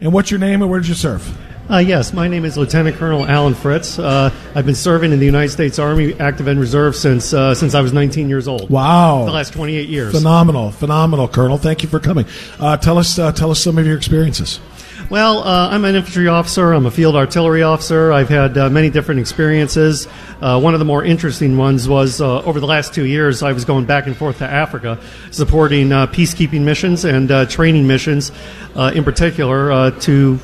And 0.00 0.12
what's 0.12 0.32
your 0.32 0.40
name 0.40 0.62
and 0.62 0.70
where 0.70 0.80
did 0.80 0.88
you 0.88 0.94
serve? 0.94 1.38
Uh, 1.70 1.78
yes, 1.78 2.12
my 2.12 2.26
name 2.26 2.44
is 2.44 2.56
Lieutenant 2.56 2.96
Colonel 2.96 3.24
Alan 3.24 3.54
Fritz. 3.54 3.98
Uh, 3.98 4.32
I've 4.54 4.66
been 4.66 4.74
serving 4.74 5.12
in 5.12 5.20
the 5.20 5.24
United 5.26 5.50
States 5.50 5.78
Army 5.78 6.14
Active 6.14 6.46
and 6.48 6.58
Reserve 6.60 6.94
since 6.94 7.32
uh, 7.32 7.54
since 7.54 7.74
I 7.74 7.80
was 7.80 7.92
19 7.92 8.28
years 8.28 8.46
old. 8.46 8.68
Wow, 8.70 9.24
the 9.26 9.32
last 9.32 9.52
28 9.52 9.88
years. 9.88 10.12
Phenomenal, 10.12 10.70
phenomenal, 10.70 11.26
Colonel. 11.26 11.58
Thank 11.58 11.82
you 11.82 11.88
for 11.88 11.98
coming. 11.98 12.26
Uh, 12.60 12.76
tell 12.76 12.98
us, 12.98 13.18
uh, 13.18 13.32
tell 13.32 13.50
us 13.50 13.60
some 13.60 13.78
of 13.78 13.86
your 13.86 13.96
experiences. 13.96 14.60
Well, 15.08 15.44
uh, 15.44 15.68
I'm 15.70 15.84
an 15.84 15.94
infantry 15.94 16.26
officer. 16.26 16.72
I'm 16.72 16.84
a 16.84 16.90
field 16.90 17.14
artillery 17.14 17.62
officer. 17.62 18.12
I've 18.12 18.28
had 18.28 18.58
uh, 18.58 18.70
many 18.70 18.90
different 18.90 19.20
experiences. 19.20 20.08
Uh, 20.40 20.58
one 20.58 20.74
of 20.74 20.80
the 20.80 20.84
more 20.84 21.04
interesting 21.04 21.56
ones 21.56 21.88
was 21.88 22.20
uh, 22.20 22.42
over 22.42 22.58
the 22.58 22.66
last 22.66 22.92
two 22.92 23.04
years, 23.04 23.40
I 23.40 23.52
was 23.52 23.64
going 23.64 23.84
back 23.84 24.08
and 24.08 24.16
forth 24.16 24.38
to 24.38 24.50
Africa, 24.50 24.98
supporting 25.30 25.92
uh, 25.92 26.08
peacekeeping 26.08 26.62
missions 26.62 27.04
and 27.04 27.30
uh, 27.30 27.46
training 27.46 27.86
missions, 27.86 28.32
in 28.74 29.04
particular 29.04 29.92
to 29.92 30.40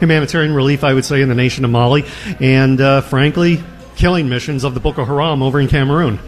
humanitarian 0.00 0.54
relief, 0.54 0.82
I 0.82 0.94
would 0.94 1.04
say, 1.04 1.20
in 1.20 1.28
the 1.28 1.34
nation 1.34 1.66
of 1.66 1.70
Mali, 1.70 2.06
and 2.40 3.04
frankly, 3.04 3.62
killing 3.96 4.28
missions 4.28 4.62
of 4.62 4.74
the 4.74 4.80
Boko 4.80 5.04
Haram 5.04 5.42
over 5.42 5.58
in 5.58 5.68
Cameroon. 5.68 6.18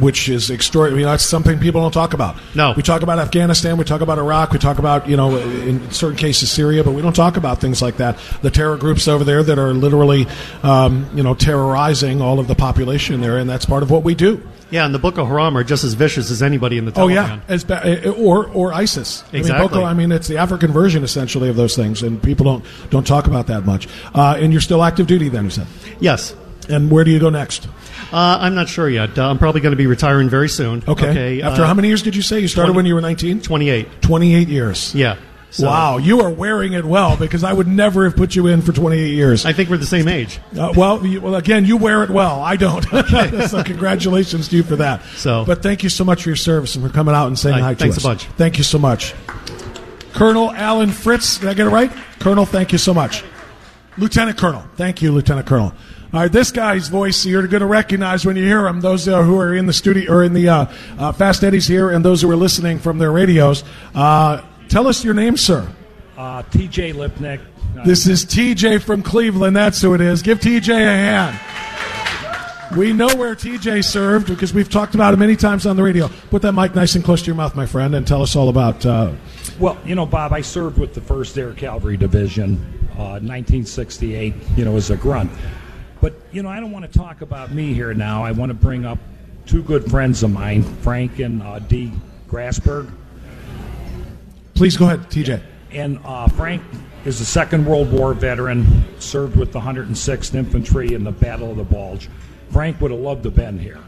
Which 0.00 0.28
is 0.28 0.50
extraordinary. 0.50 1.04
I 1.04 1.06
mean, 1.06 1.12
that's 1.12 1.24
something 1.24 1.60
people 1.60 1.82
don't 1.82 1.92
talk 1.92 2.12
about. 2.12 2.34
No, 2.52 2.72
we 2.76 2.82
talk 2.82 3.02
about 3.02 3.20
Afghanistan, 3.20 3.76
we 3.76 3.84
talk 3.84 4.00
about 4.00 4.18
Iraq, 4.18 4.50
we 4.50 4.58
talk 4.58 4.80
about 4.80 5.08
you 5.08 5.16
know, 5.16 5.36
in 5.36 5.92
certain 5.92 6.16
cases 6.16 6.50
Syria, 6.50 6.82
but 6.82 6.94
we 6.94 7.00
don't 7.00 7.14
talk 7.14 7.36
about 7.36 7.60
things 7.60 7.80
like 7.80 7.98
that. 7.98 8.18
The 8.42 8.50
terror 8.50 8.76
groups 8.76 9.06
over 9.06 9.22
there 9.22 9.40
that 9.44 9.56
are 9.56 9.72
literally, 9.72 10.26
um, 10.64 11.08
you 11.14 11.22
know, 11.22 11.36
terrorizing 11.36 12.20
all 12.20 12.40
of 12.40 12.48
the 12.48 12.56
population 12.56 13.20
there, 13.20 13.38
and 13.38 13.48
that's 13.48 13.66
part 13.66 13.84
of 13.84 13.90
what 13.92 14.02
we 14.02 14.16
do. 14.16 14.42
Yeah, 14.70 14.84
and 14.84 14.92
the 14.92 14.98
Boko 14.98 15.24
Haram 15.24 15.56
are 15.56 15.62
just 15.62 15.84
as 15.84 15.94
vicious 15.94 16.32
as 16.32 16.42
anybody 16.42 16.76
in 16.76 16.84
the 16.84 16.90
Taliban. 16.90 17.04
Oh 17.04 17.06
yeah, 17.06 17.40
as 17.46 17.62
ba- 17.62 18.10
or 18.14 18.48
or 18.48 18.72
ISIS. 18.72 19.22
Exactly. 19.32 19.38
I 19.38 19.58
mean, 19.60 19.68
Boko, 19.68 19.84
I 19.84 19.94
mean, 19.94 20.10
it's 20.10 20.26
the 20.26 20.38
African 20.38 20.72
version 20.72 21.04
essentially 21.04 21.48
of 21.48 21.54
those 21.54 21.76
things, 21.76 22.02
and 22.02 22.20
people 22.20 22.44
don't 22.44 22.64
don't 22.90 23.06
talk 23.06 23.28
about 23.28 23.46
that 23.46 23.64
much. 23.64 23.86
Uh, 24.12 24.36
and 24.40 24.52
you're 24.52 24.60
still 24.60 24.82
active 24.82 25.06
duty, 25.06 25.28
then 25.28 25.44
you 25.44 25.50
said? 25.50 25.68
Yes. 26.00 26.34
And 26.68 26.90
where 26.90 27.04
do 27.04 27.10
you 27.10 27.18
go 27.18 27.30
next? 27.30 27.66
Uh, 28.12 28.38
I'm 28.40 28.54
not 28.54 28.68
sure 28.68 28.88
yet. 28.88 29.18
Uh, 29.18 29.28
I'm 29.28 29.38
probably 29.38 29.60
going 29.60 29.72
to 29.72 29.76
be 29.76 29.86
retiring 29.86 30.28
very 30.28 30.48
soon. 30.48 30.82
Okay. 30.86 31.10
okay 31.10 31.42
After 31.42 31.62
uh, 31.62 31.66
how 31.66 31.74
many 31.74 31.88
years 31.88 32.02
did 32.02 32.16
you 32.16 32.22
say 32.22 32.40
you 32.40 32.48
started 32.48 32.72
20 32.72 32.76
when 32.76 32.86
you 32.86 32.94
were 32.94 33.00
19? 33.00 33.40
28. 33.42 34.02
28 34.02 34.48
years. 34.48 34.94
Yeah. 34.94 35.16
So- 35.50 35.66
wow, 35.66 35.96
you 35.96 36.20
are 36.20 36.30
wearing 36.30 36.74
it 36.74 36.84
well 36.84 37.16
because 37.16 37.42
I 37.42 37.52
would 37.52 37.66
never 37.66 38.04
have 38.04 38.16
put 38.16 38.36
you 38.36 38.48
in 38.48 38.60
for 38.60 38.72
28 38.72 39.10
years. 39.12 39.46
I 39.46 39.54
think 39.54 39.70
we're 39.70 39.78
the 39.78 39.86
same 39.86 40.06
age. 40.06 40.38
Uh, 40.56 40.72
well, 40.76 41.04
you, 41.06 41.22
well, 41.22 41.36
again, 41.36 41.64
you 41.64 41.78
wear 41.78 42.02
it 42.02 42.10
well. 42.10 42.40
I 42.42 42.56
don't. 42.56 42.82
so 43.48 43.64
congratulations 43.64 44.48
to 44.48 44.56
you 44.56 44.62
for 44.62 44.76
that. 44.76 45.02
So- 45.16 45.44
but 45.46 45.62
thank 45.62 45.82
you 45.82 45.88
so 45.88 46.04
much 46.04 46.22
for 46.24 46.28
your 46.28 46.36
service 46.36 46.76
and 46.76 46.86
for 46.86 46.92
coming 46.92 47.14
out 47.14 47.28
and 47.28 47.38
saying 47.38 47.54
right, 47.56 47.62
hi 47.62 47.74
to 47.74 47.76
us. 47.76 47.80
thanks 47.80 47.98
a 47.98 48.06
bunch. 48.06 48.24
Thank 48.36 48.58
you 48.58 48.64
so 48.64 48.78
much, 48.78 49.14
Colonel 50.12 50.50
Alan 50.52 50.90
Fritz. 50.90 51.38
Did 51.38 51.48
I 51.48 51.54
get 51.54 51.66
it 51.66 51.70
right? 51.70 51.90
Colonel, 52.20 52.44
thank 52.44 52.72
you 52.72 52.78
so 52.78 52.92
much. 52.92 53.24
Lieutenant 53.96 54.36
Colonel, 54.38 54.62
thank 54.76 55.00
you, 55.02 55.12
Lieutenant 55.12 55.46
Colonel. 55.46 55.72
All 56.10 56.20
right, 56.20 56.32
this 56.32 56.50
guy's 56.50 56.88
voice 56.88 57.26
you're 57.26 57.46
going 57.46 57.60
to 57.60 57.66
recognize 57.66 58.24
when 58.24 58.34
you 58.34 58.42
hear 58.44 58.66
him. 58.66 58.80
Those 58.80 59.06
uh, 59.06 59.22
who 59.22 59.38
are 59.38 59.54
in 59.54 59.66
the 59.66 59.74
studio 59.74 60.10
or 60.10 60.24
in 60.24 60.32
the 60.32 60.48
uh, 60.48 60.66
uh, 60.98 61.12
Fast 61.12 61.44
Eddies 61.44 61.66
here, 61.66 61.90
and 61.90 62.02
those 62.02 62.22
who 62.22 62.30
are 62.30 62.36
listening 62.36 62.78
from 62.78 62.96
their 62.96 63.12
radios. 63.12 63.62
Uh, 63.94 64.40
tell 64.70 64.86
us 64.86 65.04
your 65.04 65.12
name, 65.12 65.36
sir. 65.36 65.70
Uh, 66.16 66.42
TJ 66.44 66.94
Lipnick. 66.94 67.40
This 67.84 68.06
is 68.06 68.24
TJ 68.24 68.82
from 68.82 69.02
Cleveland. 69.02 69.54
That's 69.54 69.82
who 69.82 69.92
it 69.94 70.00
is. 70.00 70.22
Give 70.22 70.40
TJ 70.40 70.70
a 70.70 70.86
hand. 70.86 71.38
We 72.76 72.92
know 72.94 73.08
where 73.14 73.34
TJ 73.34 73.84
served 73.84 74.28
because 74.28 74.52
we've 74.54 74.68
talked 74.68 74.94
about 74.94 75.12
it 75.14 75.18
many 75.18 75.36
times 75.36 75.66
on 75.66 75.76
the 75.76 75.82
radio. 75.82 76.08
Put 76.30 76.42
that 76.42 76.52
mic 76.52 76.74
nice 76.74 76.94
and 76.94 77.04
close 77.04 77.20
to 77.22 77.26
your 77.26 77.34
mouth, 77.36 77.54
my 77.54 77.66
friend, 77.66 77.94
and 77.94 78.06
tell 78.06 78.22
us 78.22 78.34
all 78.34 78.48
about. 78.48 78.84
Uh, 78.84 79.12
Well, 79.58 79.78
you 79.84 79.94
know, 79.94 80.06
Bob, 80.06 80.32
I 80.32 80.40
served 80.40 80.78
with 80.78 80.94
the 80.94 81.00
1st 81.00 81.36
Air 81.38 81.52
Cavalry 81.52 81.96
Division, 81.96 82.56
uh, 82.94 83.20
1968, 83.20 84.34
you 84.56 84.64
know, 84.64 84.76
as 84.76 84.90
a 84.90 84.96
grunt. 84.96 85.30
But, 86.00 86.14
you 86.32 86.42
know, 86.42 86.48
I 86.48 86.60
don't 86.60 86.70
want 86.70 86.90
to 86.90 86.98
talk 86.98 87.20
about 87.22 87.52
me 87.52 87.74
here 87.74 87.92
now. 87.94 88.24
I 88.24 88.32
want 88.32 88.50
to 88.50 88.54
bring 88.54 88.84
up 88.84 88.98
two 89.46 89.62
good 89.62 89.90
friends 89.90 90.22
of 90.22 90.30
mine, 90.30 90.62
Frank 90.62 91.18
and 91.18 91.42
uh, 91.42 91.58
Dee 91.58 91.92
Grassberg. 92.28 92.90
please 94.54 94.76
go 94.76 94.86
ahead, 94.86 95.00
TJ. 95.10 95.42
And 95.72 95.98
uh, 96.04 96.28
Frank 96.28 96.62
is 97.04 97.20
a 97.20 97.24
Second 97.24 97.64
World 97.66 97.90
War 97.92 98.14
veteran, 98.14 98.84
served 99.00 99.36
with 99.36 99.52
the 99.52 99.60
106th 99.60 100.34
Infantry 100.34 100.94
in 100.94 101.04
the 101.04 101.12
Battle 101.12 101.50
of 101.50 101.56
the 101.56 101.64
Bulge. 101.64 102.08
Frank 102.50 102.80
would 102.80 102.90
have 102.90 103.00
loved 103.00 103.22
to 103.24 103.30
have 103.30 103.36
been 103.36 103.58
here, 103.58 103.80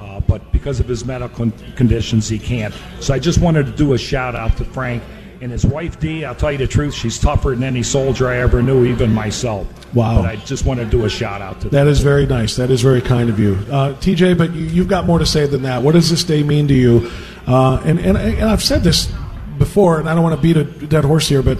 uh, 0.00 0.20
but 0.20 0.52
because 0.52 0.80
of 0.80 0.88
his 0.88 1.04
medical 1.04 1.50
conditions, 1.74 2.28
he 2.28 2.38
can't. 2.38 2.74
So 3.00 3.14
I 3.14 3.18
just 3.18 3.38
wanted 3.38 3.66
to 3.66 3.72
do 3.72 3.94
a 3.94 3.98
shout 3.98 4.34
out 4.34 4.56
to 4.58 4.64
Frank 4.64 5.02
and 5.40 5.52
his 5.52 5.64
wife 5.64 5.98
Dee. 6.00 6.24
I'll 6.24 6.34
tell 6.34 6.52
you 6.52 6.58
the 6.58 6.66
truth, 6.66 6.94
she's 6.94 7.18
tougher 7.18 7.50
than 7.50 7.62
any 7.64 7.82
soldier 7.82 8.28
I 8.28 8.38
ever 8.38 8.62
knew, 8.62 8.84
even 8.84 9.12
myself. 9.12 9.66
Wow. 9.94 10.22
But 10.22 10.26
I 10.26 10.36
just 10.36 10.64
want 10.64 10.80
to 10.80 10.86
do 10.86 11.04
a 11.04 11.08
shout 11.08 11.40
out 11.40 11.60
to 11.60 11.68
them. 11.68 11.70
That 11.70 11.86
is 11.86 12.00
very 12.00 12.26
nice. 12.26 12.56
That 12.56 12.70
is 12.70 12.82
very 12.82 13.00
kind 13.00 13.30
of 13.30 13.38
you, 13.38 13.54
uh, 13.70 13.94
TJ. 13.94 14.36
But 14.36 14.52
you, 14.52 14.64
you've 14.64 14.88
got 14.88 15.06
more 15.06 15.18
to 15.18 15.26
say 15.26 15.46
than 15.46 15.62
that. 15.62 15.82
What 15.82 15.92
does 15.92 16.10
this 16.10 16.24
day 16.24 16.42
mean 16.42 16.68
to 16.68 16.74
you? 16.74 17.10
Uh, 17.46 17.80
and, 17.84 17.98
and 18.00 18.16
and 18.16 18.44
I've 18.44 18.62
said 18.62 18.82
this 18.82 19.12
before, 19.58 20.00
and 20.00 20.08
I 20.08 20.14
don't 20.14 20.24
want 20.24 20.36
to 20.36 20.42
beat 20.42 20.56
a 20.56 20.64
dead 20.64 21.04
horse 21.04 21.28
here, 21.28 21.42
but 21.42 21.58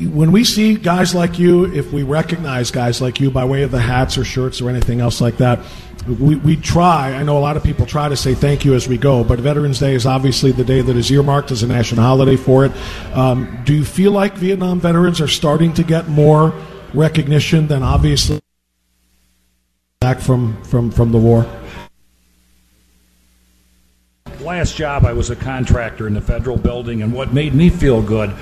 when 0.00 0.32
we 0.32 0.42
see 0.42 0.74
guys 0.74 1.14
like 1.14 1.38
you, 1.38 1.72
if 1.72 1.92
we 1.92 2.02
recognize 2.02 2.70
guys 2.70 3.00
like 3.00 3.20
you 3.20 3.30
by 3.30 3.44
way 3.44 3.62
of 3.62 3.70
the 3.70 3.80
hats 3.80 4.18
or 4.18 4.24
shirts 4.24 4.60
or 4.60 4.68
anything 4.68 5.00
else 5.00 5.20
like 5.20 5.36
that, 5.36 5.60
we, 6.06 6.36
we 6.36 6.56
try. 6.56 7.12
I 7.12 7.22
know 7.22 7.38
a 7.38 7.40
lot 7.40 7.56
of 7.56 7.62
people 7.62 7.86
try 7.86 8.08
to 8.08 8.16
say 8.16 8.34
thank 8.34 8.64
you 8.64 8.74
as 8.74 8.88
we 8.88 8.98
go, 8.98 9.24
but 9.24 9.40
Veterans 9.40 9.78
Day 9.78 9.94
is 9.94 10.06
obviously 10.06 10.52
the 10.52 10.64
day 10.64 10.80
that 10.80 10.96
is 10.96 11.10
earmarked 11.10 11.50
as 11.50 11.62
a 11.62 11.66
national 11.66 12.02
holiday 12.02 12.36
for 12.36 12.64
it. 12.64 12.72
Um, 13.14 13.62
do 13.64 13.74
you 13.74 13.84
feel 13.84 14.12
like 14.12 14.34
Vietnam 14.34 14.80
veterans 14.80 15.20
are 15.20 15.28
starting 15.28 15.74
to 15.74 15.82
get 15.82 16.08
more 16.08 16.54
recognition 16.94 17.66
than 17.66 17.82
obviously 17.82 18.40
back 20.00 20.20
from, 20.20 20.62
from, 20.62 20.90
from 20.90 21.12
the 21.12 21.18
war? 21.18 21.46
last 24.48 24.76
job 24.76 25.04
I 25.04 25.12
was 25.12 25.28
a 25.28 25.36
contractor 25.36 26.06
in 26.06 26.14
the 26.14 26.22
federal 26.22 26.56
building, 26.56 27.02
and 27.02 27.12
what 27.12 27.34
made 27.34 27.52
me 27.54 27.68
feel 27.68 28.00
good 28.00 28.34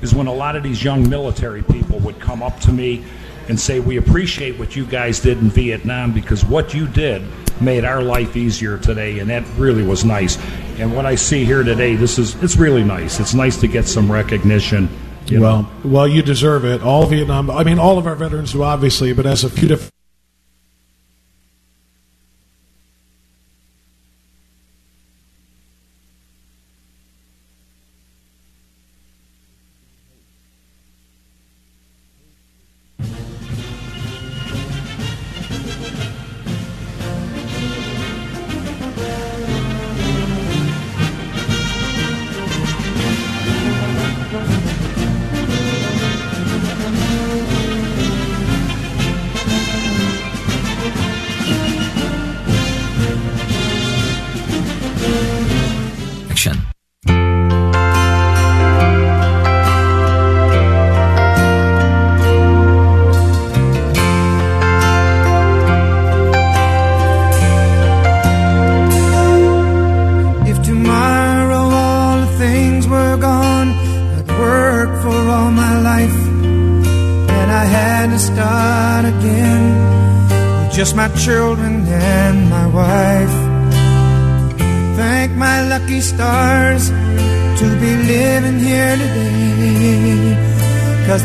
is 0.00 0.12
when 0.12 0.26
a 0.26 0.32
lot 0.32 0.56
of 0.56 0.64
these 0.64 0.82
young 0.82 1.08
military 1.08 1.62
people 1.62 2.00
would 2.00 2.18
come 2.18 2.42
up 2.42 2.58
to 2.60 2.72
me 2.72 3.04
and 3.48 3.58
say, 3.58 3.80
"We 3.80 3.96
appreciate 3.96 4.58
what 4.58 4.76
you 4.76 4.84
guys 4.84 5.20
did 5.20 5.38
in 5.38 5.50
Vietnam 5.50 6.12
because 6.12 6.44
what 6.44 6.74
you 6.74 6.86
did 6.86 7.22
made 7.60 7.84
our 7.84 8.02
life 8.02 8.36
easier 8.36 8.78
today," 8.78 9.18
and 9.18 9.30
that 9.30 9.44
really 9.58 9.82
was 9.82 10.04
nice. 10.04 10.38
And 10.78 10.94
what 10.94 11.06
I 11.06 11.14
see 11.16 11.44
here 11.44 11.62
today, 11.62 11.96
this 11.96 12.18
is 12.18 12.36
it's 12.42 12.56
really 12.56 12.84
nice. 12.84 13.20
It's 13.20 13.34
nice 13.34 13.56
to 13.58 13.66
get 13.68 13.86
some 13.86 14.10
recognition. 14.10 14.88
you 15.28 15.38
know. 15.38 15.42
Well, 15.44 15.70
well, 15.84 16.08
you 16.08 16.20
deserve 16.22 16.64
it. 16.64 16.82
All 16.82 17.06
Vietnam. 17.06 17.50
I 17.50 17.62
mean, 17.62 17.78
all 17.78 17.96
of 17.96 18.06
our 18.06 18.16
veterans 18.16 18.52
do, 18.52 18.62
obviously, 18.64 19.12
but 19.12 19.24
as 19.24 19.44
a 19.44 19.50
few 19.50 19.68
different. 19.68 19.92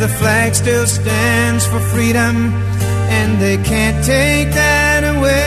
the 0.08 0.14
flag 0.14 0.56
still 0.56 0.86
stands 0.86 1.66
for 1.68 1.80
freedom, 1.94 2.36
and 3.20 3.42
they 3.42 3.58
can't 3.58 4.00
take 4.06 4.50
that 4.52 5.02
away. 5.04 5.44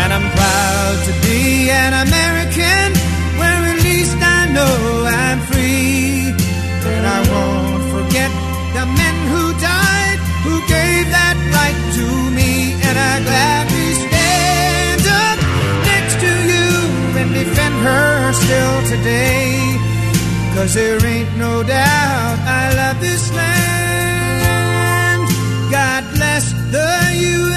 And 0.00 0.10
I'm 0.16 0.28
proud 0.38 0.96
to 1.08 1.12
be 1.26 1.70
an 1.70 1.92
American, 2.06 2.88
where 3.40 3.62
at 3.72 3.78
least 3.82 4.18
I 4.38 4.40
know 4.56 4.76
I'm 5.22 5.40
free. 5.50 6.34
And 6.94 7.04
I 7.16 7.20
won't 7.32 7.84
forget 7.94 8.30
the 8.76 8.84
men 9.00 9.16
who 9.32 9.44
died, 9.72 10.18
who 10.46 10.54
gave 10.76 11.04
that 11.18 11.36
right 11.58 11.80
to 11.98 12.06
me, 12.38 12.52
and 12.86 12.96
I 13.10 13.14
gladly 13.28 13.90
stand 14.06 15.04
up 15.26 15.38
next 15.90 16.14
to 16.24 16.30
you 16.52 16.68
and 17.18 17.28
defend 17.34 17.74
her 17.86 18.32
still 18.42 18.76
today. 18.94 19.59
Cause 20.54 20.74
there 20.74 21.04
ain't 21.06 21.36
no 21.36 21.62
doubt 21.62 22.38
I 22.44 22.74
love 22.80 23.00
this 23.00 23.32
land. 23.32 23.70
God 25.70 26.04
bless 26.14 26.52
the 26.76 26.92
USA. 27.14 27.50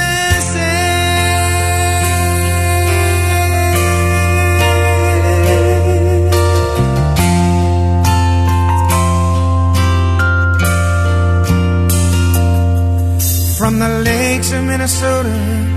From 13.57 13.79
the 13.79 13.89
lakes 14.03 14.51
of 14.53 14.63
Minnesota 14.63 15.73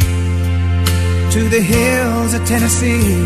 to 1.33 1.49
the 1.49 1.61
hills 1.61 2.35
of 2.35 2.45
Tennessee, 2.47 3.25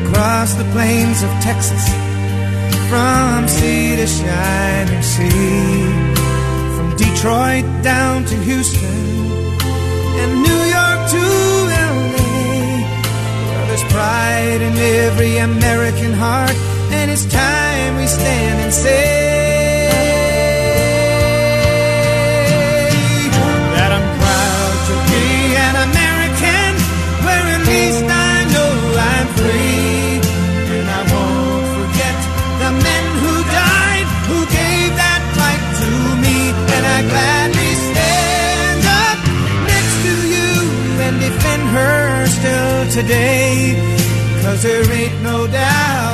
across 0.00 0.54
the 0.54 0.64
plains 0.72 1.22
of 1.22 1.30
Texas, 1.42 2.03
from 2.94 3.48
sea 3.48 3.96
to 3.96 4.06
shining 4.06 5.02
sea, 5.02 5.34
from 6.74 6.88
Detroit 7.02 7.66
down 7.82 8.24
to 8.30 8.36
Houston, 8.48 9.04
and 10.20 10.30
New 10.46 10.60
York 10.76 11.00
to 11.14 11.24
LA. 11.88 12.30
Well, 13.48 13.66
there's 13.68 13.86
pride 13.94 14.60
in 14.68 14.74
every 15.06 15.34
American 15.38 16.12
heart, 16.12 16.56
and 16.98 17.10
it's 17.10 17.26
time 17.26 17.96
we 17.96 18.06
stand 18.06 18.56
and 18.64 18.72
say. 18.72 19.23
Today. 42.94 43.74
Cause 44.42 44.62
there 44.62 44.88
ain't 44.92 45.20
no 45.20 45.48
doubt 45.48 46.13